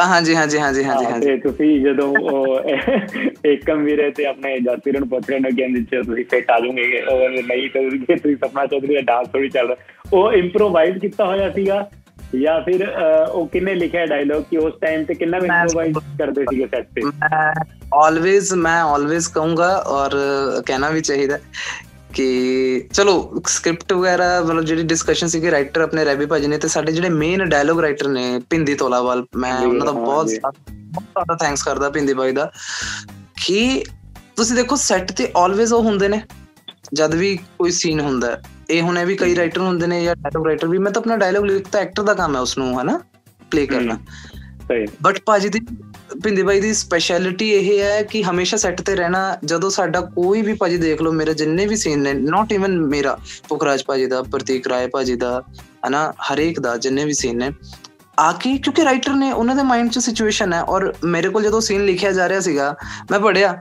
[0.00, 2.12] ਹਾਂਜੀ ਹਾਂਜੀ ਹਾਂਜੀ ਹਾਂਜੀ ਹਾਂਜੀ। ਤੇ ਤੁਸੀਂ ਜਦੋਂ
[3.46, 7.00] ਏਕਮ ਵੀਰੇ ਤੇ ਆਪਣੇ ਜਾਤੀਰ ਨੂੰ ਪੁੱਛ ਰਹੇ ਨੇ ਕਿ ਅੰਦਰ ਤੁਸੀਂ ਫਿੱਟ ਆ ਜਾਓਗੇ
[7.02, 7.82] ਉਹ ਨਹੀਂ ਤਾਂ
[8.16, 11.86] ਤੁਸੀਂ ਸਪਨਾ ਚੌਧਰੀ ਦਾ ਡਾਂਸ ਥੋੜੀ ਚੱਲ ਰਿਹਾ ਉਹ ਇੰਪਰੋਵਾਈਜ਼ ਕੀਤਾ ਹੋਇਆ ਸੀਗਾ
[12.34, 12.86] ਜਾਂ ਫਿਰ
[13.32, 17.02] ਉਹ ਕਿੰਨੇ ਲਿਖਿਆ ਡਾਇਲੌਗ ਕਿ ਉਸ ਟਾਈਮ ਤੇ ਕਿੰਨਾ ਇੰਪਰੋਵਾਈਜ਼ ਕਰਦੇ ਸੀਗੇ ਸੈਟ ਤੇ?
[17.96, 20.16] ਆਲਵੇਜ਼ ਮੈਂ ਆਲਵੇਜ਼ ਕਹੂੰਗਾ ਔਰ
[20.66, 21.38] ਕਹਿਣਾ ਵੀ ਚਾਹੀਦਾ
[22.14, 26.92] ਕਿ ਚਲੋ ਸਕ੍ਰਿਪਟ ਵਗੈਰਾ ਮਤਲਬ ਜਿਹੜੀ ਡਿਸਕਸ਼ਨ ਸੀਗੀ ਰਾਈਟਰ ਆਪਣੇ ਰੈਬੀ ਭਾਜੀ ਨੇ ਤੇ ਸਾਡੇ
[26.92, 30.30] ਜਿਹੜੇ ਮੇਨ ਡਾਇਲੌਗ ਰਾਈਟਰ ਨੇ ਪਿੰਦੀ ਤੋਲਾਵਾਲ ਮੈਂ ਉਹਨਾਂ ਦਾ ਬਹੁਤ
[30.70, 32.52] ਬਹੁਤ ਜ਼ਿਆਦਾ ਥੈਂਕਸ ਕਰਦਾ ਪਿੰਦੀ ਭਾਈ ਦਾ
[33.46, 33.84] ਕਿ
[34.36, 36.22] ਤੁਸੀਂ ਦੇਖੋ ਸੈੱਟ ਤੇ ਆਲਵੇਜ਼ ਉਹ ਹੁੰਦੇ ਨੇ
[36.94, 40.46] ਜਦ ਵੀ ਕੋਈ ਸੀਨ ਹੁੰਦਾ ਇਹ ਹੁਣ ਇਹ ਵੀ ਕਈ ਰਾਈਟਰ ਹੁੰਦੇ ਨੇ ਜਾਂ ਡਾਇਲੌਗ
[40.46, 43.00] ਰਾਈਟਰ ਵੀ ਮੈਂ ਤਾਂ ਆਪਣਾ ਡਾਇਲੌਗ ਲਿਖਦਾ ਐਕਟਰ ਦਾ ਕੰਮ ਹੈ ਉਸ ਨੂੰ ਹਨਾ
[43.50, 43.98] ਪਲੇ ਕਰਨਾ।
[44.68, 45.60] ਸਹੀ। ਬਟ ਭਾਜੀ ਦੀ
[46.22, 50.54] ਪਿੰਦੀ ਬਾਈ ਦੀ ਸਪੈਸ਼ਲਿਟੀ ਇਹ ਹੈ ਕਿ ਹਮੇਸ਼ਾ ਸੈੱਟ ਤੇ ਰਹਿਣਾ, ਜਦੋਂ ਸਾਡਾ ਕੋਈ ਵੀ
[50.54, 54.68] ਭਾਜੀ ਦੇਖ ਲਓ, ਮੇਰੇ ਜਿੰਨੇ ਵੀ ਸੀਨ ਨੇ ਨਾਟ ਇਵਨ ਮੇਰਾ ਪੁਖਰਾਜ ਭਾਜੀ ਦਾ, ਪ੍ਰਤੀਕ
[54.68, 55.42] ਰਾਏ ਭਾਜੀ ਦਾ,
[55.88, 57.50] ਹਨਾ, ਹਰੇਕ ਦਾ ਜਿੰਨੇ ਵੀ ਸੀਨ ਨੇ
[58.18, 61.60] ਆ ਕੇ ਕਿਉਂਕਿ ਰਾਈਟਰ ਨੇ ਉਹਨਾਂ ਦੇ ਮਾਈਂਡ 'ਚ ਸਿਚੁਏਸ਼ਨ ਹੈ ਔਰ ਮੇਰੇ ਕੋਲ ਜਦੋਂ
[61.60, 62.74] ਸੀਨ ਲਿਖਿਆ ਜਾ ਰਿਹਾ ਸੀਗਾ,
[63.10, 63.60] ਮੈਂ ਪੜਿਆ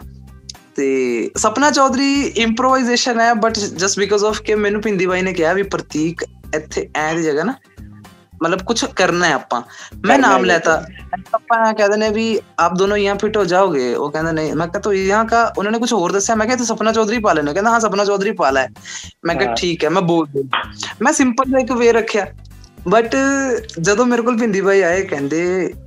[0.76, 5.54] ਤੇ ਸਪਨਾ ਚੌਧਰੀ ਇੰਪਰੋਵਾਈਜ਼ੇਸ਼ਨ ਹੈ ਬਟ ਜਸਟ ਬਿਕੋਜ਼ ਆਫ ਕਿ ਮੈਨੂੰ ਪਿੰਦੀ ਬਾਈ ਨੇ ਕਿਹਾ
[5.54, 6.24] ਵੀ ਪ੍ਰਤੀਕ
[6.56, 7.54] ਇੱਥੇ ਐ ਦੀ ਜਗ੍ਹਾ ਨਾ
[8.41, 9.63] मतलब कुछ करना है आपा
[10.07, 10.73] मैं नाम लेता
[11.35, 12.25] ਆਪਾਂ ਕਹਿੰਦੇ ਨੇ ਵੀ
[12.61, 15.79] ਆਪ ਦੋਨੋਂ यहाँ फिट हो जाओगे वो कहते नहीं मैं कहता तो यहाँ का उन्होंने
[15.79, 18.69] कुछ और दसा मैं कहता सपना चौधरी पा लेना कहता हाँ सपना चौधरी पाला है
[19.27, 20.45] मैं कहा ठीक है मैं बोल दूँ
[21.03, 22.27] मैं ਸਿੰਪਲ ਇੱਕ ਵੇ ਰੱਖਿਆ
[22.89, 23.17] ਬਟ
[23.81, 25.41] ਜਦੋਂ ਮੇਰੇ ਕੋਲ ਭਿੰਦੀ ਬਾਈ ਆਏ ਕਹਿੰਦੇ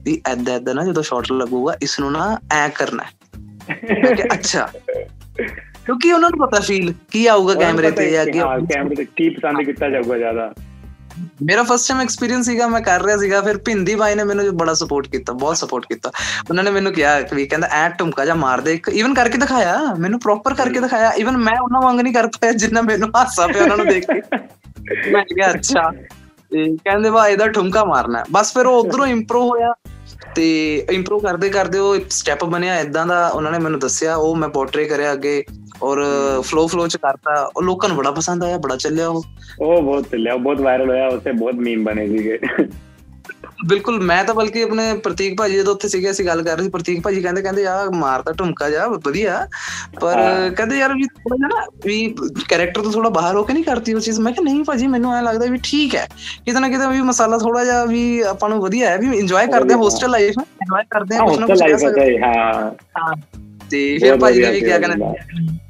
[0.06, 3.40] ਵੀ ਐਦਾਂ ਐਦਾਂ ਨਾ ਜਦੋਂ ਸ਼ਾਟ ਲੱਗੂਗਾ ਇਸ ਨੂੰ ਨਾ ਐ ਕਰਨਾ ਹੈ
[3.94, 4.68] ਮੈਂ ਕਿਹਾ ਅੱਛਾ
[5.86, 8.40] ਕਿਉਂਕਿ ਉਹਨਾਂ ਨੂੰ ਪਤਾ ਫੀਲ ਕੀ ਆਊਗਾ ਕੈਮਰੇ ਤੇ ਜਾਂ ਕੀ
[8.74, 10.52] ਕੈਮਰੇ ਤੇ ਕੀ ਪਸੰਦ ਕੀਤਾ ਜਾਊਗਾ ਜ਼ਿਆਦਾ
[11.21, 14.75] ਮੇਰਾ ਫਸਟ ਟਾਈਮ ਐਕਸਪੀਰੀਅੰਸ ਸੀਗਾ ਮੈਂ ਕਰ ਰਿਹਾ ਸੀਗਾ ਫਿਰ ਭਿੰਦੀ ਬਾਈ ਨੇ ਮੈਨੂੰ ਬੜਾ
[14.75, 16.11] ਸਪੋਰਟ ਕੀਤਾ ਬਹੁਤ ਸਪੋਰਟ ਕੀਤਾ।
[16.51, 19.79] ਉਹਨਾਂ ਨੇ ਮੈਨੂੰ ਕਿਹਾ ਕਿ ਕਹਿੰਦਾ ਐ ਟੁਮਕਾ ਜਾ ਮਾਰ ਦੇ ਇੱਕ ਇਵਨ ਕਰਕੇ ਦਿਖਾਇਆ
[19.99, 23.63] ਮੈਨੂੰ ਪ੍ਰੋਪਰ ਕਰਕੇ ਦਿਖਾਇਆ ਇਵਨ ਮੈਂ ਉਹਨਾਂ ਵਾਂਗ ਨਹੀਂ ਕਰ ਪਾਇਆ ਜਿੰਨਾ ਮੈਨੂੰ ਹਾਸਾ ਪਿਆ
[23.63, 24.21] ਉਹਨਾਂ ਨੂੰ ਦੇਖ ਕੇ।
[25.11, 25.91] ਮੈਂ ਕਿਹਾ ਅੱਛਾ।
[26.55, 29.75] ਕਹਿੰਦੇ ਵਾ ਇਹਦਾ ਠੁਮਕਾ ਮਾਰਨਾ ਬਸ ਫਿਰ ਉਹ ਉਧਰੋਂ ਇੰਪਰੂਵ ਹੋਇਆ
[30.35, 34.49] ਤੇ ਇੰਪਰੂਵ ਕਰਦੇ ਕਰਦੇ ਉਹ ਸਟੈਪ ਬਣਿਆ ਇਦਾਂ ਦਾ ਉਹਨਾਂ ਨੇ ਮੈਨੂੰ ਦੱਸਿਆ ਉਹ ਮੈਂ
[34.49, 35.45] ਪੋਰਟਰੇ ਕਰਿਆ ਅੱਗੇ।
[35.85, 36.03] ਔਰ
[36.43, 39.23] ਫਲੋ ਫਲੋ ਚ ਕਰਤਾ। ਉਹ ਲੋਕਾਂ ਨੂੰ ਬੜਾ ਪਸੰਦ ਆਇਆ ਬੜਾ ਚੱਲਿਆ ਉਹ।
[39.61, 42.39] ਉਹ ਬਹੁਤ ਚੱਲਿਆ ਬਹੁਤ ਵਾਇਰਲ ਹੋਇਆ ਉਸੇ ਬਹੁਤ ਮੀਮ ਬਣੇ ਸੀਗੇ।
[43.69, 46.71] ਬਿਲਕੁਲ ਮੈਂ ਤਾਂ ਬਲਕਿ ਆਪਣੇ ਪ੍ਰਤੀਕ ਭਾਜੀ ਜਦੋਂ ਉੱਥੇ ਸੀਗੇ ਅਸੀਂ ਗੱਲ ਕਰ ਰਹੇ ਸੀ
[46.71, 49.47] ਪ੍ਰਤੀਕ ਭਾਜੀ ਕਹਿੰਦੇ ਕਹਿੰਦੇ ਆ ਮਾਰਦਾ ਢੁਮਕਾ ਜਾ ਵਧੀਆ।
[50.01, 50.17] ਪਰ
[50.57, 52.15] ਕਹਿੰਦੇ ਯਾਰ ਵੀ ਥੋੜਾ ਜਿਹਾ ਨਾ ਵੀ
[52.49, 55.15] ਕੈਰੈਕਟਰ ਤੋਂ ਥੋੜਾ ਬਾਹਰ ਹੋ ਕੇ ਨਹੀਂ ਕਰਤੀ ਉਹ ਚੀਜ਼। ਮੈਂ ਕਿਹਾ ਨਹੀਂ ਭਾਜੀ ਮੈਨੂੰ
[55.15, 56.07] ਐ ਲੱਗਦਾ ਵੀ ਠੀਕ ਹੈ।
[56.47, 59.75] ਕਿਤੇ ਨਾ ਕਿਤੇ ਵੀ ਮਸਾਲਾ ਥੋੜਾ ਜਿਹਾ ਵੀ ਆਪਾਂ ਨੂੰ ਵਧੀਆ ਹੈ ਵੀ ਇੰਜੋਏ ਕਰਦੇ
[59.75, 61.63] ਹੋਸਟਲ ਲਾਈਫ ਇੰਜੋਏ ਕਰਦੇ ਆ ਕੁਝ ਨਾ ਕੁਝ
[62.23, 63.15] ਹਾਂ।
[63.75, 64.97] ਤੇ ਫਿਰ ਭਾਜੀ ਨੇ ਵੀ ਕਿਹਾ ਕਹਿੰਦੇ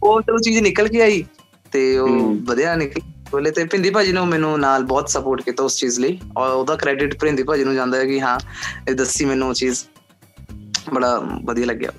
[0.02, 1.24] ਉਹ ਚਲੋ ਚੀਜ਼ ਨਿਕਲ ਕੇ ਆਈ
[1.72, 5.76] ਤੇ ਉਹ ਵਧੀਆ ਨਿਕਲੀ। ਬੋਲੇ ਤੇ ਪਿੰਦੀ ਭਾਜੀ ਨੇ ਮੈਨੂੰ ਨਾਲ ਬਹੁਤ ਸਪੋਰਟ ਕੀਤਾ ਉਸ
[5.76, 8.38] ਚੀਜ਼ ਲਈ ਔਰ ਉਹਦਾ ਕ੍ਰੈਡਿਟ ਪਿੰਦੀ ਭਾਜੀ ਨੂੰ ਜਾਂਦਾ ਹੈ ਕਿ ਹਾਂ
[8.88, 9.84] ਇਹ ਦੱਸੀ ਮੈਨੂੰ ਉਹ ਚੀਜ਼।
[10.92, 11.90] ਬੜਾ ਵਧੀਆ ਲੱਗਿਆ।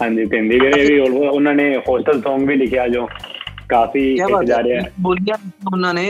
[0.00, 3.06] ਹਾਂਜੀ ਪਿੰਦੀ ਵੀਰੇ ਵੀ ਉਹਨਾਂ ਨੇ ਹੋਸਟਲ Song ਵੀ ਲਿਖਿਆ ਜੋ।
[3.72, 5.36] ਕਾਫੀ ਹਿੱਟ ਜਾ ਰਿਹਾ ਬੋਲਿਆ
[5.72, 6.04] ਉਹਨਾਂ ਨੇ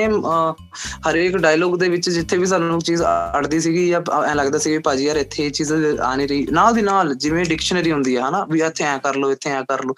[1.09, 3.03] ਹਰੇਕ ਡਾਇਲੋਗ ਦੇ ਵਿੱਚ ਜਿੱਥੇ ਵੀ ਸਾਨੂੰ ਚੀਜ਼
[3.39, 6.47] ਅੜਦੀ ਸੀਗੀ ਜਾਂ ਐ ਲੱਗਦਾ ਸੀ ਵੀ ਭਾਜੀ ਯਾਰ ਇੱਥੇ ਇਹ ਚੀਜ਼ ਆ ਨਹੀਂ ਰਹੀ।
[6.53, 9.63] ਨਾਲ ਦੀ ਨਾਲ ਜਿਵੇਂ ਡਿਕਸ਼ਨਰੀ ਹੁੰਦੀ ਹੈ ਹਨਾ ਵੀ ਇੱਥੇ ਐ ਕਰ ਲਓ ਇੱਥੇ ਐ
[9.69, 9.95] ਕਰ ਲਓ।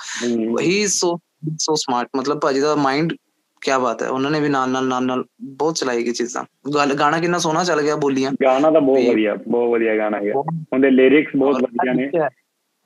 [0.61, 1.19] ਹੀ। ਸੋ
[1.61, 3.13] ਸੋ ਸਮਾਰਟ ਮਤਲਬ ਭਾਜੀ ਦਾ ਮਾਈਂਡ
[3.63, 6.45] ਕੀ ਬਾਤ ਹੈ। ਉਹਨਾਂ ਨੇ ਵੀ ਨਾਲ ਨਾਲ ਨਾਲ ਨਾਲ ਬਹੁਤ ਚਲਾਈ ਗਈ ਚੀਜ਼ਾਂ।
[6.99, 10.91] ਗਾਣਾ ਕਿੰਨਾ ਸੋਹਣਾ ਚੱਲ ਗਿਆ ਬੋਲੀਆਂ। ਗਾਣਾ ਤਾਂ ਬਹੁਤ ਵਧੀਆ ਬਹੁਤ ਵਧੀਆ ਗਾਣਾ ਹੈ ਉਹਦੇ
[10.91, 12.11] ਲਿਰਿਕਸ ਬਹੁਤ ਵਧੀਆ ਨੇ।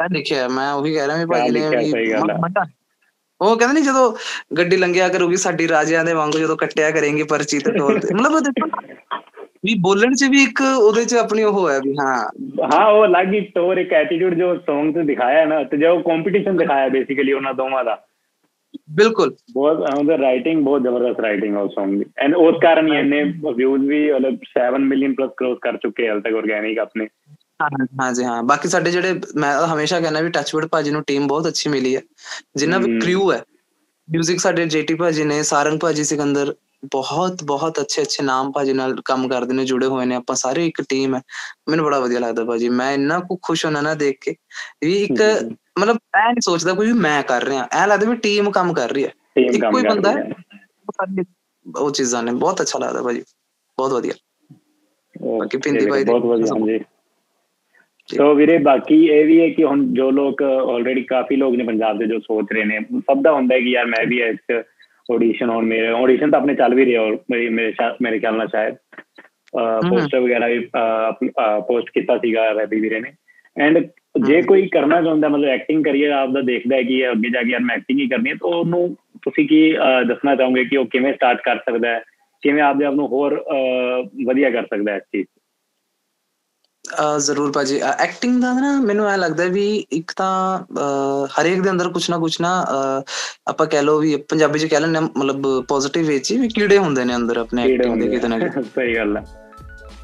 [0.01, 1.69] ਮੈਂ ਲਿਖਿਆ ਮੈਂ ਉਹੀ ਕਹਿ ਰਿਹਾ ਵੀ ਭਾਜੀ ਨੇ
[3.41, 4.13] ਉਹ ਕਹਿੰਦੇ ਨਹੀਂ ਜਦੋਂ
[4.59, 8.39] ਗੱਡੀ ਲੰਘਿਆ ਕਰੂਗੀ ਸਾਡੀ ਰਾਜਿਆਂ ਦੇ ਵਾਂਗੂ ਜਦੋਂ ਕੱਟਿਆ ਕਰੇਂਗੇ ਪਰਚੀ ਤੇ ਤੋੜ ਤੇ। ਮਤਲਬ
[8.39, 8.69] ਦੇਖੋ
[9.65, 12.29] ਵੀ ਬੋਲਣ 'ਚ ਵੀ ਇੱਕ ਉਹਦੇ 'ਚ ਆਪਣੀ ਉਹ ਹੈ ਵੀ ਹਾਂ।
[12.75, 16.57] ਹਾਂ ਉਹ ਅਲੱਗ ਹੀ ਤੌਰ ਇੱਕ ਐਟੀਟਿਊਡ ਜੋ Song ਤੇ ਦਿਖਾਇਆ ਨਾ ਤੇ ਜੋ ਕੰਪੀਟੀਸ਼ਨ
[16.57, 18.05] ਦਿਖਾਇਆ ਬੇਸਿਕਲੀ ਉਹਨਾਂ ਦੋਵਾਂ ਦਾ।
[18.91, 22.99] ਬਿਲਕੁਲ। ਬਹੁਤ ਉਹਦਾ ਰਾਈਟਿੰਗ ਬਹੁਤ ਜ਼ਬਰਦਸਤ ਰਾਈਟਿੰਗ ਹੈ ਉਸ Song ਦੀ। ਐਂਡ ਉਸ ਕਾਰਨ ਹੀ
[22.99, 23.23] ਇਹਨੇ
[23.55, 27.09] ਵਿਊਜ਼ ਵੀ ਮਤਲਬ 7 ਮਿਲੀਅਨ ਪਲੱਸ ਕ੍ਰੋਸ ਕਰ ਚੁੱਕੇ ਹਾਲ ਤੱਕ ਆਰਗੈਨਿਕ ਆਪਣੇ।
[28.01, 31.49] ਹਾਂ ਜੀ ਹਾਂ। ਬਾਕੀ ਸਾਡੇ ਜਿਹੜੇ ਮੈਂ ਹਮੇਸ਼ਾ ਕਹਿੰਦਾ ਵੀ ਟੱਚਵੁੱਡ ਭਾਜੀ ਨੂੰ ਟੀਮ ਬਹੁਤ
[31.49, 32.01] ਅੱਛੀ ਮਿਲੀ ਹੈ।
[32.57, 33.43] ਜਿੰਨਾ ਵੀ ਕ੍ਰਿਊ ਹੈ।
[34.09, 36.55] 뮤직 ਸਾਡੇ ਜੇਟੀ ਭਾਜੀ ਨੇ ਸਾਰੰਗ ਭਾਜੀ ਸਿਕੰਦਰ
[36.93, 40.67] ਬਹੁਤ ਬਹੁਤ ਅੱਛੇ ਅੱਛੇ ਨਾਮ ਭਾਜੀ ਨਾਲ ਕੰਮ ਕਰਦੇ ਨੇ ਜੁੜੇ ਹੋਏ ਨੇ। ਆਪਾਂ ਸਾਰੇ
[40.67, 41.21] ਇੱਕ ਟੀਮ ਹੈ।
[41.69, 44.35] ਮੈਨੂੰ ਬੜਾ ਵਧੀਆ ਲੱਗਦਾ ਭਾਜੀ। ਮੈਂ ਇੰਨਾ ਕੁ ਖੁਸ਼ ਹੋਣਾ ਨਾ ਦੇਖ ਕੇ
[44.83, 45.23] ਵੀ ਇੱਕ
[45.79, 49.05] ਮਤਲਬ ਐ ਨਹੀਂ ਸੋਚਦਾ ਕੋਈ ਮੈਂ ਕਰ ਰਿਹਾ। ਐ ਲੱਗਦਾ ਵੀ ਟੀਮ ਕੰਮ ਕਰ ਰਹੀ
[49.05, 49.13] ਹੈ।
[49.49, 50.23] ਇੱਕੋ ਹੀ ਬੰਦਾ ਹੈ।
[51.67, 53.23] ਉਹ ਚੀਜ਼ਾਂ ਨੇ। ਬਹੁਤ ਅੱਛਾ ਲੱਗਦਾ ਭਾਜੀ।
[53.79, 54.15] ਬਹੁਤ ਵਧੀਆ।
[55.33, 56.79] ਬਾਕੀ ਪਿੰਦੀ ਭਾਈ ਬਹੁਤ ਵਧੀਆ ਹਾਂਜੀ।
[58.09, 61.99] ਸੋ ਵੀਰੇ ਬਾਕੀ ਇਹ ਵੀ ਹੈ ਕਿ ਹੁਣ ਜੋ ਲੋਕ ਆਲਰੇਡੀ ਕਾਫੀ ਲੋਕ ਨੇ ਪੰਜਾਬ
[61.99, 64.53] ਦੇ ਜੋ ਸੋਚ ਰਹੇ ਨੇ ਸਭ ਦਾ ਹੁੰਦਾ ਹੈ ਕਿ ਯਾਰ ਮੈਂ ਵੀ ਇੱਕ
[65.13, 68.75] ਆਡੀਸ਼ਨ ਹੁਣ ਮੇਰੇ ਆਡੀਸ਼ਨ ਤਾਂ ਆਪਣੇ ਚੱਲ ਵੀ ਰਿਹਾ ਮੇਰੇ ਮੇਰੇ ਮੇਰੇ ਖਿਆਲ ਨਾਲ ਸ਼ਾਇਦ
[69.89, 70.59] ਪੋਸਟਰ ਵਗੈਰਾ ਵੀ
[71.69, 73.13] ਪੋਸਟ ਕੀਤਾ ਸੀਗਾ ਰੈਬੀ ਵੀਰੇ ਨੇ।
[73.57, 73.79] ਐਂਡ
[74.27, 77.51] ਜੇ ਕੋਈ ਕਰਨਾ ਚਾਹੁੰਦਾ ਮਤਲਬ ਐਕਟਿੰਗ ਕਰੀਅਰ ਆਪ ਦਾ ਦੇਖਦਾ ਹੈ ਕਿ ਅੱਗੇ ਜਾ ਕੇ
[77.51, 79.73] ਯਾਰ ਮੈਂ ਐਕਟਿੰਗ ਹੀ ਕਰਨੀ ਹੈ ਤਾਂ ਉਹਨੂੰ ਤੁਸੀਂ ਕੀ
[80.09, 82.01] ਦੱਸਣਾ ਚਾਹੋਗੇ ਕਿ ਉਹ ਕਿਵੇਂ ਸਟਾਰਟ ਕਰ ਸਕਦਾ ਹੈ
[82.43, 83.45] ਕਿਵੇਂ ਆਪਦੇ ਆਪ ਨੂੰ ਹੋਰ
[84.27, 85.27] ਵਧੀਆ ਕਰ ਸਕਦਾ ਹੈ ਇਸ ਚੀਜ਼
[87.19, 90.59] ਜ਼ਰੂਰ ਭਾਜੀ। ਐਕਟਿੰਗ ਦਾ ਨਾ ਮੈਨੂੰ ਐ ਲੱਗਦਾ ਵੀ ਇੱਕ ਤਾਂ
[91.41, 92.53] ਹਰੇਕ ਦੇ ਅੰਦਰ ਕੁਛ ਨਾ ਕੁਛ ਨਾ
[93.49, 97.17] ਆਪਾਂ ਕਹਿ ਲੋ ਵੀ ਪੰਜਾਬੀ ਚ ਕਹਿ ਲੈਂਦੇ ਮਤਲਬ ਪੋਜ਼ਿਟਿਵ ਵਿੱਚ ਵੀ ਕੀੜੇ ਹੁੰਦੇ ਨੇ
[97.17, 99.25] ਅੰਦਰ ਆਪਣੇ ਐਕਟਿੰਗ ਦੇ ਕਿਤੇ ਨਾ ਕਿਤੇ। ਸਹੀ ਗੱਲ ਹੈ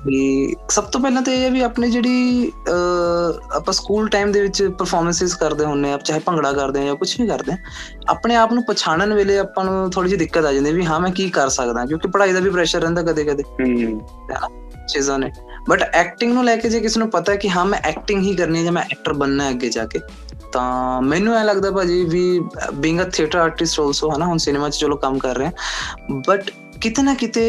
[0.06, 2.52] ਵੀ ਸਭ ਤੋਂ ਪਹਿਲਾਂ ਤਾਂ ਇਹ ਹੈ ਵੀ ਆਪਣੇ ਜਿਹੜੀ
[3.56, 7.20] ਆਪਾਂ ਸਕੂਲ ਟਾਈਮ ਦੇ ਵਿੱਚ ਪਰਫਾਰਮੈਂਸਿਸ ਕਰਦੇ ਹੁੰਨੇ ਆ ਚਾਹੇ ਭੰਗੜਾ ਕਰਦੇ ਆ ਜਾਂ ਕੁਝ
[7.20, 7.56] ਵੀ ਕਰਦੇ ਆ
[8.08, 11.10] ਆਪਣੇ ਆਪ ਨੂੰ ਪਛਾਣਨ ਵੇਲੇ ਆਪਾਂ ਨੂੰ ਥੋੜੀ ਜਿਹੀ ਦਿੱਕਤ ਆ ਜਾਂਦੀ ਵੀ ਹਾਂ ਮੈਂ
[11.10, 14.00] ਕੀ ਕਰ ਸਕਦਾ ਕਿਉਂਕਿ ਪੜ੍ਹਾਈ ਦਾ ਵੀ ਪ੍ਰੈਸ਼ਰ ਰਹਿੰਦਾ ਕਦੇ-ਕਦੇ। ਹੂੰ।
[14.88, 15.30] ਚੀਜ਼ਾਂ ਨੇ।
[15.68, 18.35] ਬਟ ਐਕਟਿੰਗ ਨੂੰ ਲੈ ਕੇ ਜੇ ਕਿਸੇ ਨੂੰ ਪਤਾ ਹੈ ਕਿ ਹਾਂ, ਮੈਂ ਐਕਟਿੰਗ ਹੀ
[18.37, 20.00] ਕਰਨੀ ਹੈ ਜਾਂ ਮੈਂ ਐਕਟਰ ਬਣਨਾ ਹੈ ਅੱਗੇ ਜਾ ਕੇ,
[20.53, 22.38] ਤਾਂ ਮੈਨੂੰ ਐ ਲੱਗਦਾ ਭਾਜੀ ਵੀ
[22.74, 26.50] being a theatre artist also ਹਨਾ, ਹੁਣ ਸਿਨੇਮਾ 'ਚ ਚਲੋ ਕੰਮ ਕਰ ਰਹੇ ਹਾਂ ਬਟ
[26.81, 27.44] ਕਿਤੇ ਨਾ ਕਿਤੇ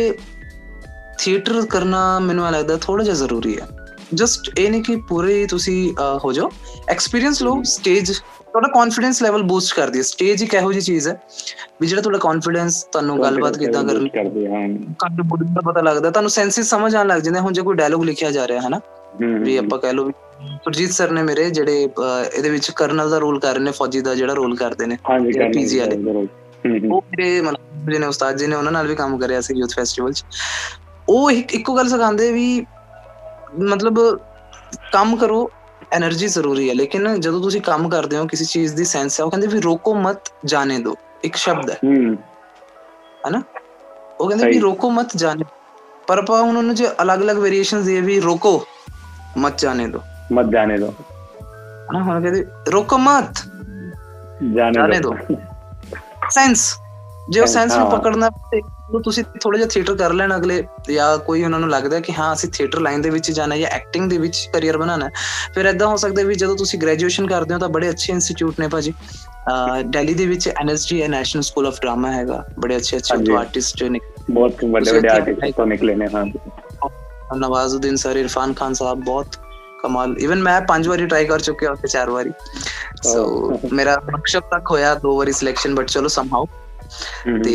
[1.19, 3.67] ਥੀਏਟਰ ਕਰਨਾ ਮੈਨੂੰ ਐ ਲੱਗਦਾ ਥੋੜਾ ਜਿਹਾ ਜ਼ਰੂਰੀ ਹੈ।
[4.13, 6.49] ਜਸਟ ਇਹ ਨਹੀਂ ਕਿ ਪੂਰੇ ਤੁਸੀਂ ਹੋ ਜਾਓ।
[6.89, 11.19] ਐਕਸਪੀਰੀਅੰਸ ਲਓ ਸਟੇਜ ਤੁਹਾਡਾ ਕੌਨਫੀਡੈਂਸ ਲੈਵਲ ਬੂਸਟ ਕਰਦੀ ਹੈ। ਸਟੇਜ ਇੱਕ ਇਹੋ ਜਿਹੀ ਚੀਜ਼ ਹੈ
[11.81, 14.67] ਵੀ ਜਿਹੜਾ ਤੁਹਾਡਾ ਕੌਨਫੀਡੈਂਸ ਤੁਹਾਨੂੰ ਗੱਲਬਾਤ ਕਿਦਾਂ ਕਰਨੀ ਕਰਦੇ ਹਾਂ
[14.99, 18.03] ਕੱਦ ਬੁੱਢੀ ਦਾ ਪਤਾ ਲੱਗਦਾ। ਤੁਹਾਨੂੰ ਸੈਂਸਿਸ ਸਮਝ ਆਣ ਲੱਗ ਜਾਂਦੇ ਹੁਣ ਜੇ ਕੋਈ ਡਾਇਲੋਗ
[18.03, 18.79] ਲਿਖਿਆ ਜਾ ਰਿਹਾ ਹੈ ਨਾ
[19.41, 20.13] ਵੀ ਆਪਾਂ ਕਹਿ ਲਓ ਵੀ
[20.63, 24.15] ਸੁਰਜੀਤ ਸਰ ਨੇ ਮੇਰੇ ਜਿਹੜੇ ਇਹਦੇ ਵਿੱਚ ਕਰਨਲ ਦਾ ਰੋਲ ਕਰ ਰਹੇ ਨੇ ਫੌਜੀ ਦਾ
[24.15, 25.95] ਜਿਹੜਾ ਰੋਲ ਕਰਦੇ ਨੇ ਹਾਂਜੀ ਪੀਜੀ ਵਾਲੇ।
[26.65, 30.13] ਉਹ ਮੇਰੇ ਮਤਲਬ ਜਿਹਨੇ ਉਸਤਾਦ ਜੀ ਨੇ ਉਹਨਾਂ ਨਾਲ ਵੀ ਕੰਮ ਕਰਿਆ ਸੀ ਯੂਥ ਫੈਸਟੀਵਲ
[30.13, 30.23] 'ਚ।
[31.09, 32.65] ਉਹ ਇੱਕੋ ਗੱਲ ਸਿਖਾਉਂਦੇ ਵੀ
[33.59, 33.99] ਮਤਲਬ
[34.93, 35.49] ਕੰਮ ਕਰੋ
[35.95, 39.31] એનર્ਜੀ ਜ਼ਰੂਰੀ ਹੈ ਲੇਕਿਨ ਜਦੋਂ ਤੁਸੀਂ ਕੰਮ ਕਰਦੇ ਹੋ ਕਿਸੇ ਚੀਜ਼ ਦੀ ਸੈਂਸ ਹੈ ਉਹ
[39.31, 41.77] ਕਹਿੰਦੇ ਵੀ ਰੋਕੋ ਮਤ ਜਾਣੇ ਦਿਓ ਇੱਕ ਸ਼ਬਦ ਹੈ
[43.27, 43.41] ਹਨਾ
[44.19, 45.45] ਉਹ ਕਹਿੰਦੇ ਵੀ ਰੋਕੋ ਮਤ ਜਾਣੇ
[46.07, 48.59] ਪਰ ਆਪਾਂ ਉਹਨਾਂ ਨੂੰ ਜੇ ਅਲੱਗ-ਅਲੱਗ ਵੇਰੀਏਸ਼ਨਸ ਦੇ ਵੀ ਰੋਕੋ
[49.37, 50.01] ਮਤ ਜਾਣੇ ਦਿਓ
[50.33, 50.93] ਮਤ ਜਾਣੇ ਦਿਓ
[51.91, 53.43] ਹਨਾ ਹੁਣ ਕਹਿੰਦੇ ਰੋਕੋ ਮਤ
[54.55, 55.15] ਜਾਣੇ ਦਿਓ
[56.29, 56.73] ਸੈਂਸ
[57.29, 58.29] ਜੇ ਉਹ ਸੈਂਸ ਨੂੰ ਪਕੜਨਾ
[58.87, 62.31] ਉਹ ਤੁਸੀਂ ਥੋੜਾ ਜਿਹਾ ਥੀਏਟਰ ਕਰ ਲੈਣ ਅਗਲੇ ਜਾਂ ਕੋਈ ਉਹਨਾਂ ਨੂੰ ਲੱਗਦਾ ਕਿ ਹਾਂ
[62.33, 65.09] ਅਸੀਂ ਥੀਏਟਰ ਲਾਈਨ ਦੇ ਵਿੱਚ ਜਾਣਾ ਜਾਂ ਐਕਟਿੰਗ ਦੇ ਵਿੱਚ ਕੈਰੀਅਰ ਬਣਾਉਣਾ
[65.53, 68.67] ਫਿਰ ਐਦਾਂ ਹੋ ਸਕਦਾ ਵੀ ਜਦੋਂ ਤੁਸੀਂ ਗ੍ਰੈਜੂਏਸ਼ਨ ਕਰਦੇ ਹੋ ਤਾਂ ਬੜੇ ਅੱਛੇ ਇੰਸਟੀਚਿਊਟ ਨੇ
[68.69, 68.93] ਭਾਜੀ।
[69.87, 73.99] ਦਿੱਲੀ ਦੇ ਵਿੱਚ ਐਨਐਸਜੀ ਹੈ ਨੈਸ਼ਨਲ ਸਕੂਲ ਆਫ ਡਰਾਮਾ ਹੈਗਾ। ਬੜੇ ਅੱਛੇ ਅੱਛੇ ਆਰਟਿਸਟ ਨੇ
[74.29, 76.25] ਬਹੁਤ ਵੱਡੇ ਵੱਡੇ ਆਰਟਿਸਟ ਤੋਂ ਨਿਕਲੇ ਨੇ ਹਾਂ।
[77.37, 79.35] ਨਵਾਜ਼ੁਦੀਨ ਸਰ ਇਰਫਾਨ ਖਾਨ ਸਾਹਿਬ ਬਹੁਤ
[79.79, 82.31] ਕਮਾਲ। ਇਵਨ ਮੈਂ ਪੰਜ ਵਾਰੀ ਟਰਾਈ ਕਰ ਚੁੱਕਿਆ ਉੱਥੇ ਚਾਰ ਵਾਰੀ।
[83.03, 83.23] ਸੋ
[83.73, 86.45] ਮੇਰਾ ਵਰਕਸ਼ਾਪ ਤੱਕ ਹੋਇਆ ਦੋ ਵਾਰੀ ਸਿਲੈਕਸ਼ਨ ਬਟ ਚਲੋ ਸਮਹਾਉ
[87.39, 87.53] ਤੇ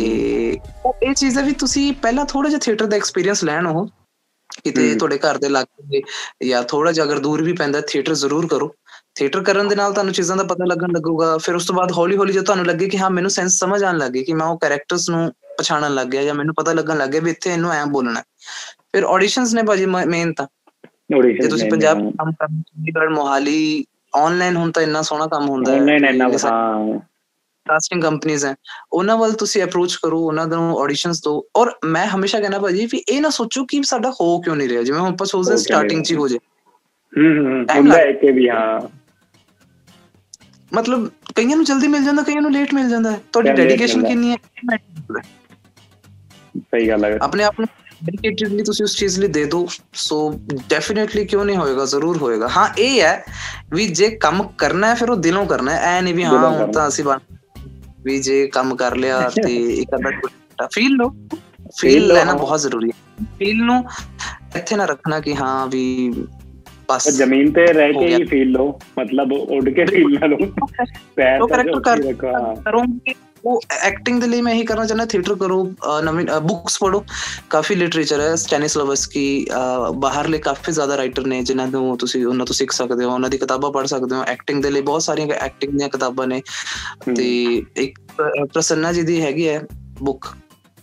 [1.01, 3.87] ਇਹ ਚੀਜ਼ ਹੈ ਵੀ ਤੁਸੀਂ ਪਹਿਲਾਂ ਥੋੜਾ ਜਿਹਾ ਥੀਏਟਰ ਦਾ ਐਕਸਪੀਰੀਅੰਸ ਲੈਣ ਉਹ
[4.57, 6.01] ਕਿਤੇ ਤੁਹਾਡੇ ਘਰ ਦੇ ਲਾਗੇ
[6.43, 8.73] ਜਾਂ ਥੋੜਾ ਜਿਹਾ ਅਗਰ ਦੂਰ ਵੀ ਪੈਂਦਾ ਥੀਏਟਰ ਜ਼ਰੂਰ ਕਰੋ।
[9.15, 12.17] ਥੀਏਟਰ ਕਰਨ ਦੇ ਨਾਲ ਤੁਹਾਨੂੰ ਚੀਜ਼ਾਂ ਦਾ ਪਤਾ ਲੱਗਣ ਲੱਗੂਗਾ ਫਿਰ ਉਸ ਤੋਂ ਬਾਅਦ ਹੌਲੀ
[12.17, 15.09] ਹੌਲੀ ਜੇ ਤੁਹਾਨੂੰ ਲੱਗੇ ਕਿ ਹਾਂ ਮੈਨੂੰ ਸੈਂਸ ਸਮਝ ਆਣ ਲੱਗੇ ਕਿ ਮੈਂ ਉਹ ਕੈਰੈਕਟਰਸ
[15.09, 18.21] ਨੂੰ ਪਛਾਣਨ ਲੱਗ ਗਿਆ ਜਾਂ ਮੈਨੂੰ ਪਤਾ ਲੱਗਣ ਲੱਗ ਗਿਆ ਵੀ ਇੱਥੇ ਇਹਨੂੰ ਐਂ ਬੋਲਣਾ।
[18.91, 20.47] ਫਿਰ ਆਡੀਸ਼ਨਸ ਨੇ ਭਾਜੀ ਮੇਨ ਤਾਂ।
[21.33, 25.77] ਜੇ ਤੁਸੀਂ ਪੰਜਾਬ ਕੰਮ ਕਰਨਾ ਚੰਡੀਗੜ੍ਹ ਮੋਹਾਲੀ ਆਨਲਾਈਨ ਹੁਣ ਤਾਂ ਇੰਨਾ ਸੋਹਣਾ ਕੰਮ ਹੁੰਦਾ ਹੈ
[25.77, 26.99] ਆਨਲਾਈਨ ਇੰਨਾ ਹਾਂ।
[27.71, 28.53] ਕਾਸਟਿੰਗ ਕੰਪਨੀਆਂ ਹੈ
[28.91, 33.03] ਉਹਨਾਂ ਵੱਲ ਤੁਸੀਂ ਅਪਰੋਚ ਕਰੋ ਉਹਨਾਂ ਨੂੰ ਆਡੀਸ਼ਨਸ ਦੋ ਔਰ ਮੈਂ ਹਮੇਸ਼ਾ ਕਹਿੰਦਾ ਭਾਜੀ ਵੀ
[33.07, 36.11] ਇਹ ਨਾ ਸੋਚੋ ਕਿ ਸਾਡਾ ਹੋ ਕਿਉਂ ਨਹੀਂ ਰਿਹਾ। ਜਿਵੇਂ ਹੁਣ ਆਪਾਂ ਸੋਚਦੇ ਸਟਾਰਟਿੰਗ 'ਚ
[36.11, 36.37] ਹੀ ਹੋ ਜੇ।
[37.13, 38.79] ਹੂੰ ਹੂੰ ਹੁੰਦਾ ਹੈ ਕਿ ਵੀ ਹਾਂ।
[40.71, 44.31] ਮਤਲਬ ਕਈਆਂ ਨੂੰ ਜਲਦੀ ਮਿਲ ਜਾਂਦਾ ਕਈਆਂ ਨੂੰ ਲੇਟ ਮਿਲ ਜਾਂਦਾ। ਹੈ ਤੁਹਾਡੀ ਡੈਡੀਕੇਸ਼ਨ ਕਿੰਨੀ
[44.31, 44.37] ਹੈ?
[46.57, 47.67] ਸਹੀ ਗੱਲ ਹੈ। ਆਪਣੇ ਆਪ ਨੂੰ
[48.05, 50.17] ਡੈਡੀਕੇਟਡਲੀ ਤੁਸੀਂ ਉਸ ਚੀਜ਼ ਲਈ ਦੇ ਦਿਓ। ਸੋ
[50.69, 51.85] ਡੈਫੀਨਿਟਲੀ ਕਿਉਂ ਨਹੀਂ ਹੋਏਗਾ?
[51.85, 53.23] ਜ਼ਰੂਰ ਹੋਏਗਾ। ਹਾਂ ਇਹ ਹੈ
[53.73, 56.71] ਵੀ ਜੇ ਕੰਮ ਕਰਨਾ ਹੈ ਫਿਰ ਉਹ ਦਿਲੋਂ ਕਰਨਾ ਹੈ। ਐ ਨਹੀਂ ਵੀ ਹਾਂ ਹੁਣ
[56.71, 57.03] ਤਾਂ ਅਸੀਂ
[58.05, 61.09] ਵੀ ਜੇ ਕੰਮ ਕਰ ਲਿਆ ਤੇ ਇੱਕ ਅੱਧਾ ਫੀਲ ਲੋ
[61.79, 63.83] ਫੀਲ ਲੈਣਾ ਬਹੁਤ ਜ਼ਰੂਰੀ ਹੈ। ਫੀਲ ਨੂੰ
[64.57, 65.83] ਇੱਥੇ ਨਾ ਰੱਖਣਾ ਕਿ ਹਾਂ ਵੀ
[66.89, 68.67] ਬਸ ਜ਼ਮੀਨ ਤੇ ਰਹਿ ਕੇ ਹੀ ਫੀਲ ਲੋ
[68.99, 70.37] ਮਤਲਬ ਉੱਡ ਕੇ ਫੀਲ ਨਾ ਲੋ
[71.15, 71.79] ਪੈਰ ਤੇ ਰੱਖੋ
[72.63, 73.13] ਕਰੂੰਗੀ।
[73.45, 75.63] ਉਹ ਐਕਟਿੰਗ ਦੇ ਲਈ ਮੈਂ ਇਹੀ ਕਰਨਾ ਚਾਹੁੰਦਾ ਥੀਏਟਰ ਕਰੋ
[76.03, 77.03] ਨਵੀਂ ਬੁੱਕਸ ਪੜੋ
[77.49, 79.23] ਕਾਫੀ ਲਿਟਰੇਚਰ ਹੈ ਸਟੈਨਿਸਲਾਵਸਕੀ
[79.95, 83.37] ਬਾਹਰਲੇ ਕਾਫੀ ਜ਼ਿਆਦਾ ਰਾਈਟਰ ਨੇ ਜਿਨ੍ਹਾਂ ਨੂੰ ਤੁਸੀਂ ਉਹਨਾਂ ਤੋਂ ਸਿੱਖ ਸਕਦੇ ਹੋ ਉਹਨਾਂ ਦੀ
[83.37, 86.41] ਕਿਤਾਬਾਂ ਪੜ੍ਹ ਸਕਦੇ ਹੋ। ਐਕਟਿੰਗ ਦੇ ਲਈ ਬਹੁਤ ਸਾਰੀਆਂ ਐਕਟਿੰਗ ਦੀਆਂ ਕਿਤਾਬਾਂ ਨੇ।
[87.15, 87.31] ਤੇ
[87.77, 87.99] ਇੱਕ
[88.53, 89.61] ਪ੍ਰਸੰਨਾ ਜੀ ਦੀ ਹੈਗੀ ਹੈ
[90.01, 90.27] ਬੁੱਕ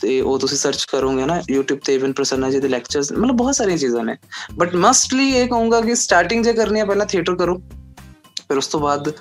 [0.01, 3.55] ਤੇ ਉਹ ਤੁਸੀਂ ਸਰਚ ਕਰੋਗੇ ਨਾ YouTube ਤੇ ਇਵਨ ਪ੍ਰਸੰਨਾ ਜੀ ਦੇ ਲੈਕਚਰਸ ਮਤਲਬ ਬਹੁਤ
[3.55, 4.17] ਸਾਰੀਆਂ ਚੀਜ਼ਾਂ ਨੇ।
[4.55, 7.57] ਬਟ ਮਸਟਲੀ ਇਹ ਕਹੂੰਗਾ ਕਿ ਸਟਾਰਟਿੰਗ ਜੇ ਕਰਨੀ ਹੈ ਪਹਿਲਾਂ ਥੀਏਟਰ ਕਰੋ।
[8.49, 9.13] ਫਿਰ ਉਸ ਤੋਂ ਬਾਅਦ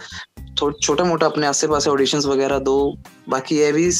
[0.81, 2.97] ਛੋਟਾ ਮੋਟਾ ਆਪਣੇ ਆਸ-ਪਾਸੇ ਆਡੀਸ਼ਨਸ ਵਗੈਰਾ ਦੋ
[3.29, 3.91] ਬਾਕੀ ਇਹ ਵੀ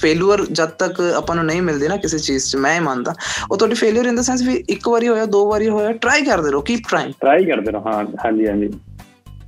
[0.00, 3.14] ਫੇਲਿਅਰ ਜਦ ਤੱਕ ਆਪਾਂ ਨੂੰ ਨਹੀਂ ਮਿਲਦੀ ਨਾ ਕਿਸੇ ਚੀਜ਼ 'ਚ ਮੈਂ ਮੰਨਦਾ
[3.50, 6.50] ਉਹ ਤੁਹਾਡੀ ਫੇਲਿਅਰ ਇਨ ਦਾ ਸੈਂਸ ਵੀ ਇੱਕ ਵਾਰੀ ਹੋਇਆ ਦੋ ਵਾਰੀ ਹੋਇਆ ਟਰਾਈ ਕਰਦੇ
[6.50, 8.68] ਰਹੋ ਕੀਪ ਟਰਾਈਂਗ ਟਰਾਈ ਕਰਦੇ ਰਹੋ ਹਾਂ ਹਾਂਜੀ ਹਾਂਜੀ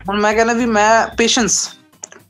[0.08, 1.68] ਹੁਣ ਮੈਂ ਕਹਿੰਦਾ ਵੀ ਮੈਂ ਪੇਸ਼ੈਂਸ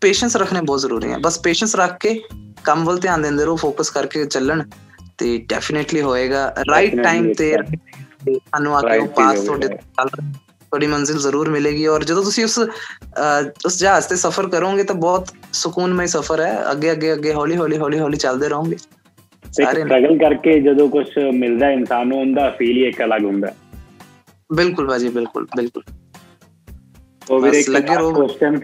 [0.01, 2.21] ਪੇਸ਼ੈਂਸ ਰੱਖਣੇ ਬਹੁਤ ਜ਼ਰੂਰੀ ਹੈ ਬਸ ਪੇਸ਼ੈਂਸ ਰੱਖ ਕੇ
[2.65, 4.63] ਕੰਮ ਵੱਲ ਧਿਆਨ ਦਿੰਦੇ ਰਹੋ ਫੋਕਸ ਕਰਕੇ ਚੱਲਣ
[5.19, 7.57] ਤੇ ਡੈਫੀਨਿਟਲੀ ਹੋਏਗਾ ਰਾਈਟ ਟਾਈਮ ਤੇ
[8.29, 10.09] ਸਾਨੂੰ ਆ ਕੇ ਉਹ ਪਾਸ ਤੁਹਾਡੇ ਚੱਲ
[10.73, 12.59] ਤੁਹਾਡੀ ਮੰਜ਼ਿਲ ਜ਼ਰੂਰ ਮਿਲੇਗੀ ਔਰ ਜਦੋਂ ਤੁਸੀਂ ਉਸ
[13.67, 17.79] ਉਸ ਜਹਾਜ਼ ਤੇ ਸਫ਼ਰ ਕਰੋਗੇ ਤਾਂ ਬਹੁਤ ਸਕੂਨਮਈ ਸਫ਼ਰ ਹੈ ਅੱਗੇ ਅੱਗੇ ਅੱਗੇ ਹੌਲੀ ਹੌਲੀ
[17.79, 18.77] ਹੌਲੀ ਹੌਲੀ ਚੱਲਦੇ ਰਹੋਗੇ
[19.45, 23.53] ਸਾਰੇ ਸਟਰਗਲ ਕਰਕੇ ਜਦੋਂ ਕੁਝ ਮਿਲਦਾ ਇਨਸਾਨ ਨੂੰ ਉਹਦਾ ਫੀਲ ਹੀ ਇੱਕ ਅਲੱਗ ਹੁੰਦਾ
[24.51, 25.83] ਬਿਲਕੁਲ ਬਾਜੀ ਬਿਲਕੁਲ ਬਿਲਕੁਲ
[27.31, 28.59] ਉਹ ਵੀਰੇ ਇੱਕ ਲੱਗੇ ਰੋ ਕੁਐਸਚਨ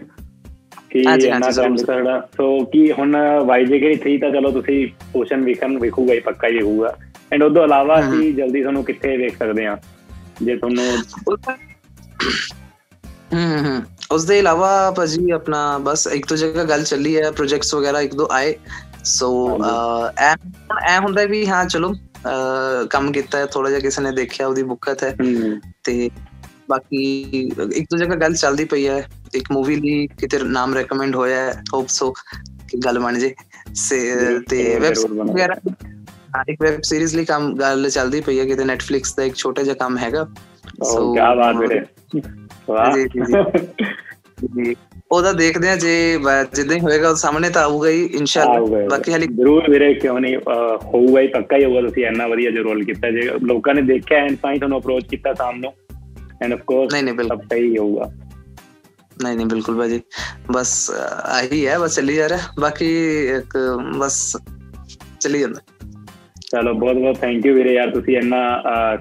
[0.90, 3.16] ਕਿ ਇਹਨਾਂ ਦਾ ਸਾਡਾ ਸੋ ਕੀ ਹੁਣ
[3.46, 6.96] ਵਾਈਜੇ ਕਿਹੜੀ ਥੀ ਤਾਂ ਚਲੋ ਤੁਸੀਂ ਓਸ਼ਨ ਵਿਖਣ ਵਿਖੂਗਾ ਹੀ ਪੱਕਾ ਹੀ ਹੋਊਗਾ
[7.32, 9.76] ਐਂਡ ਉਦੋਂ ਇਲਾਵਾ ਅਸੀਂ ਜਲਦੀ ਤੁਹਾਨੂੰ ਕਿੱਥੇ ਵੇਖ ਸਕਦੇ ਆ
[10.42, 10.84] ਜੇ ਤੁਹਾਨੂੰ
[13.30, 17.74] ਹੂੰ ਹੂੰ ਉਸ ਦੇ ਇਲਾਵਾ ਭਾਜੀ ਆਪਣਾ ਬਸ ਇੱਕ ਤੋਂ ਜਗ੍ਹਾ ਗੱਲ ਚੱਲੀ ਹੈ ਪ੍ਰੋਜੈਕਟਸ
[17.74, 18.54] ਵਗੈਰਾ ਇੱਕ ਦੋ ਆਏ।
[19.06, 19.28] ਸੋ
[20.20, 20.34] ਐ
[20.86, 21.92] ਐ ਹੁੰਦਾ ਵੀ ਹਾਂ ਚਲੋ
[22.90, 25.14] ਕੰਮ ਕੀਤਾ ਹੈ ਥੋੜਾ ਜਿਹਾ ਕਿਸੇ ਨੇ ਦੇਖਿਆ ਉਹਦੀ ਬੁੱਕਤ ਹੈ।
[25.84, 26.08] ਤੇ
[26.68, 27.02] ਬਾਕੀ
[27.72, 29.02] ਇੱਕ ਦੋ ਜਗ੍ਹਾ ਗੱਲ ਚੱਲਦੀ ਪਈ ਹੈ।
[29.34, 33.34] ਇੱਕ ਮੂਵੀ ਲਈ ਕਿਤੇ ਨਾਮ ਰეკਮੈਂਡ ਹੋਇਆ ਹੈ ਹੋਪ ਸੋ ਕਿ ਗੱਲ ਬਣ ਜੇ।
[34.48, 34.94] ਤੇ ਵੈਬ
[35.28, 35.54] ਵਗੈਰਾ
[36.48, 39.74] ਇੱਕ ਵੈਬ ਸੀਰੀਜ਼ ਲਈ ਕੰਮ ਗੱਲ ਚੱਲਦੀ ਪਈ ਹੈ। ਕਿਤੇ ਨੈਟਫਲਿਕਸ ਦਾ ਇੱਕ ਛੋਟਾ ਜਿਹਾ
[39.76, 40.26] ਕੰਮ ਹੈਗਾ।
[40.84, 41.80] ਸੋ ਕੀ ਬਾਤ ਵੀਰੇ।
[42.68, 43.04] ਵਾਹ। ਜੀ
[44.56, 44.74] ਜੀ
[45.12, 45.92] ਉਹਦਾ ਦੇਖਦੇ ਆ ਜੇ
[46.54, 50.36] ਜਿੱਦਾਂ ਹੀ ਹੋਏਗਾ ਸਾਹਮਣੇ ਤਾਂ ਆਊਗਾ ਹੀ ਇਨਸ਼ਾਅੱਲਾ। ਬਾਕੀ ਹਾਲੀ ਜ਼ਰੂਰ ਵੀਰੇ ਕਿਉਂ ਨਹੀਂ
[50.84, 54.18] ਹੋਊਗਾ ਹੀ ਪੱਕਾ ਹੀ ਹੋਊਗਾ ਤੁਸੀਂ ਇੰਨਾ ਵਧੀਆ ਜੋ ਰੋਲ ਕੀਤਾ। ਜੇ ਲੋਕਾਂ ਨੇ ਦੇਖਿਆ
[54.18, 55.70] ਐਂਡ ਤਾਂ ਹੀ ਤੁਹਾਨੂੰ ਅਪਰੋਚ ਕੀਤਾ ਸਾਹਮਣੇ।
[56.42, 58.10] ਐਂਡ ਆਫ ਕੋਰਸ ਨਹੀਂ ਨਹੀਂ ਬਿਲਕੁਲ। ਸਹੀ ਹੋਊਗਾ।
[59.22, 60.00] ਨਹੀਂ ਨਹੀਂ ਬਿਲਕੁਲ ਬਾਜੀ
[60.52, 60.90] ਬਸ
[61.26, 62.86] ਆਹੀ ਹੈ ਬਸ ਚੱਲੀ ਜਾ ਰਿਹਾ। ਬਾਕੀ
[63.36, 63.56] ਇੱਕ
[63.98, 64.36] ਬਸ
[65.20, 65.60] ਚੱਲੀ ਜਾਂਦਾ।
[66.50, 68.40] ਚਲੋ ਬਹੁਤ ਬਹੁਤ ਥੈਂਕ ਯੂ ਵੀਰੇ ਯਾਰ ਤੁਸੀਂ ਇੰਨਾ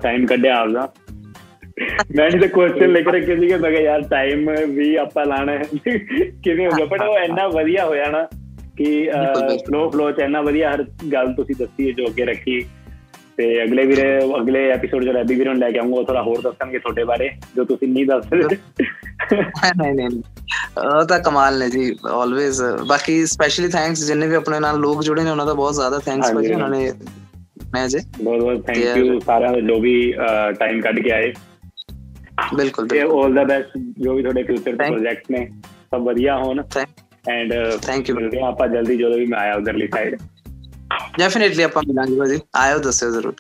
[0.04, 0.88] ਟਾਈਮ ਕੱਢਿਆ ਆਪਦਾ।
[2.18, 5.64] ਮੈਂ ਤਾਂ ਕੁਐਸਚਨ ਲਿਖ ਰੱਖੇ ਸੀਗੇ ਮੈਂ ਕਿਹਾ ਯਾਰ ਟਾਈਮ ਵੀ ਆਪਾਂ ਲਾਣਾ ਹੈ।
[6.44, 6.86] ਕਿਵੇਂ ਹੋ ਗਿਆ?
[6.86, 8.28] ਪਰ ਉਹ ਇੰਨਾ ਵਧੀਆ ਹੋਇਆ ਨਾ
[8.78, 9.10] ਕਿ
[9.68, 12.66] ਫਲੋ ਫਲੋ ਚ ਇੰਨਾ ਵਧੀਆ ਹਰ ਗੱਲ ਤੁਸੀਂ ਦੱਸੀ ਹੈ ਜੋ ਅੱਗੇ ਰੱਖੀ।
[13.38, 17.04] ਤੇ ਅਗਲੇ ਵੀਰੇ ਅਗਲੇ ਐਪੀਸੋਡ ਚ ਰੈਬੀ ਵੀਰੋਂ ਲੈ ਕੇ ਆਉਂਗਾ ਥੋੜਾ ਹੋਰ ਦੱਸਣਗੇ ਤੁਹਾਡੇ
[17.04, 18.56] ਬਾਰੇ ਜੋ ਤੁਸੀਂ ਨਹੀਂ ਦੱਸ ਸਕਦੇ
[19.34, 20.22] ਨਹੀਂ ਨਹੀਂ
[20.78, 25.24] ਉਹ ਤਾਂ ਕਮਾਲ ਨੇ ਜੀ ਆਲਵੇਜ਼ ਬਾਕੀ ਸਪੈਸ਼ਲੀ ਥੈਂਕਸ ਜਿੰਨੇ ਵੀ ਆਪਣੇ ਨਾਲ ਲੋਕ ਜੁੜੇ
[25.24, 26.92] ਨੇ ਉਹਨਾਂ ਦਾ ਬਹੁਤ ਜ਼ਿਆਦਾ ਥੈਂਕਸ ਭਾਜੀ ਉਹਨਾਂ ਨੇ।
[27.74, 30.14] ਮੈਂ ਜੀ ਬਹੁਤ ਬਹੁਤ ਥੈਂਕ ਯੂ ਸਾਰਿਆਂ ਦੇ ਜੋ ਵੀ
[30.60, 31.34] ਟਾਈਮ ਕੱਢ ਕੇ ਆਏ।
[32.56, 35.46] ਬਿਲਕੁਲ ਬਿਲਕੁਲ। ਆਲ ਦਾ ਬੈਸਟ ਜੋ ਵੀ ਤੁਹਾਡੇ ਫਿਊਚਰ ਦੇ ਪ੍ਰੋਜੈਕਟ ਨੇ
[35.92, 36.64] ਸਭ ਵਧੀਆ ਹੋਣ।
[37.30, 40.18] ਐਂਡ ਥੈਂਕ ਯੂ ਮਿਲਦੇ ਆਪਾਂ ਜਲਦੀ ਜਦੋਂ ਵੀ ਮੈਂ ਆਇਆ ਉਧਰਲੀ ਸਾਈਡ
[41.20, 43.34] ਡੈਫੀਨਿਟਲੀ ਆਪਾਂ ਮਿਲਾਂਗੇ ਭਾਜੀ। ਆਇਓ ਦੱਸਿਓ ਜ਼ਰੂਰ।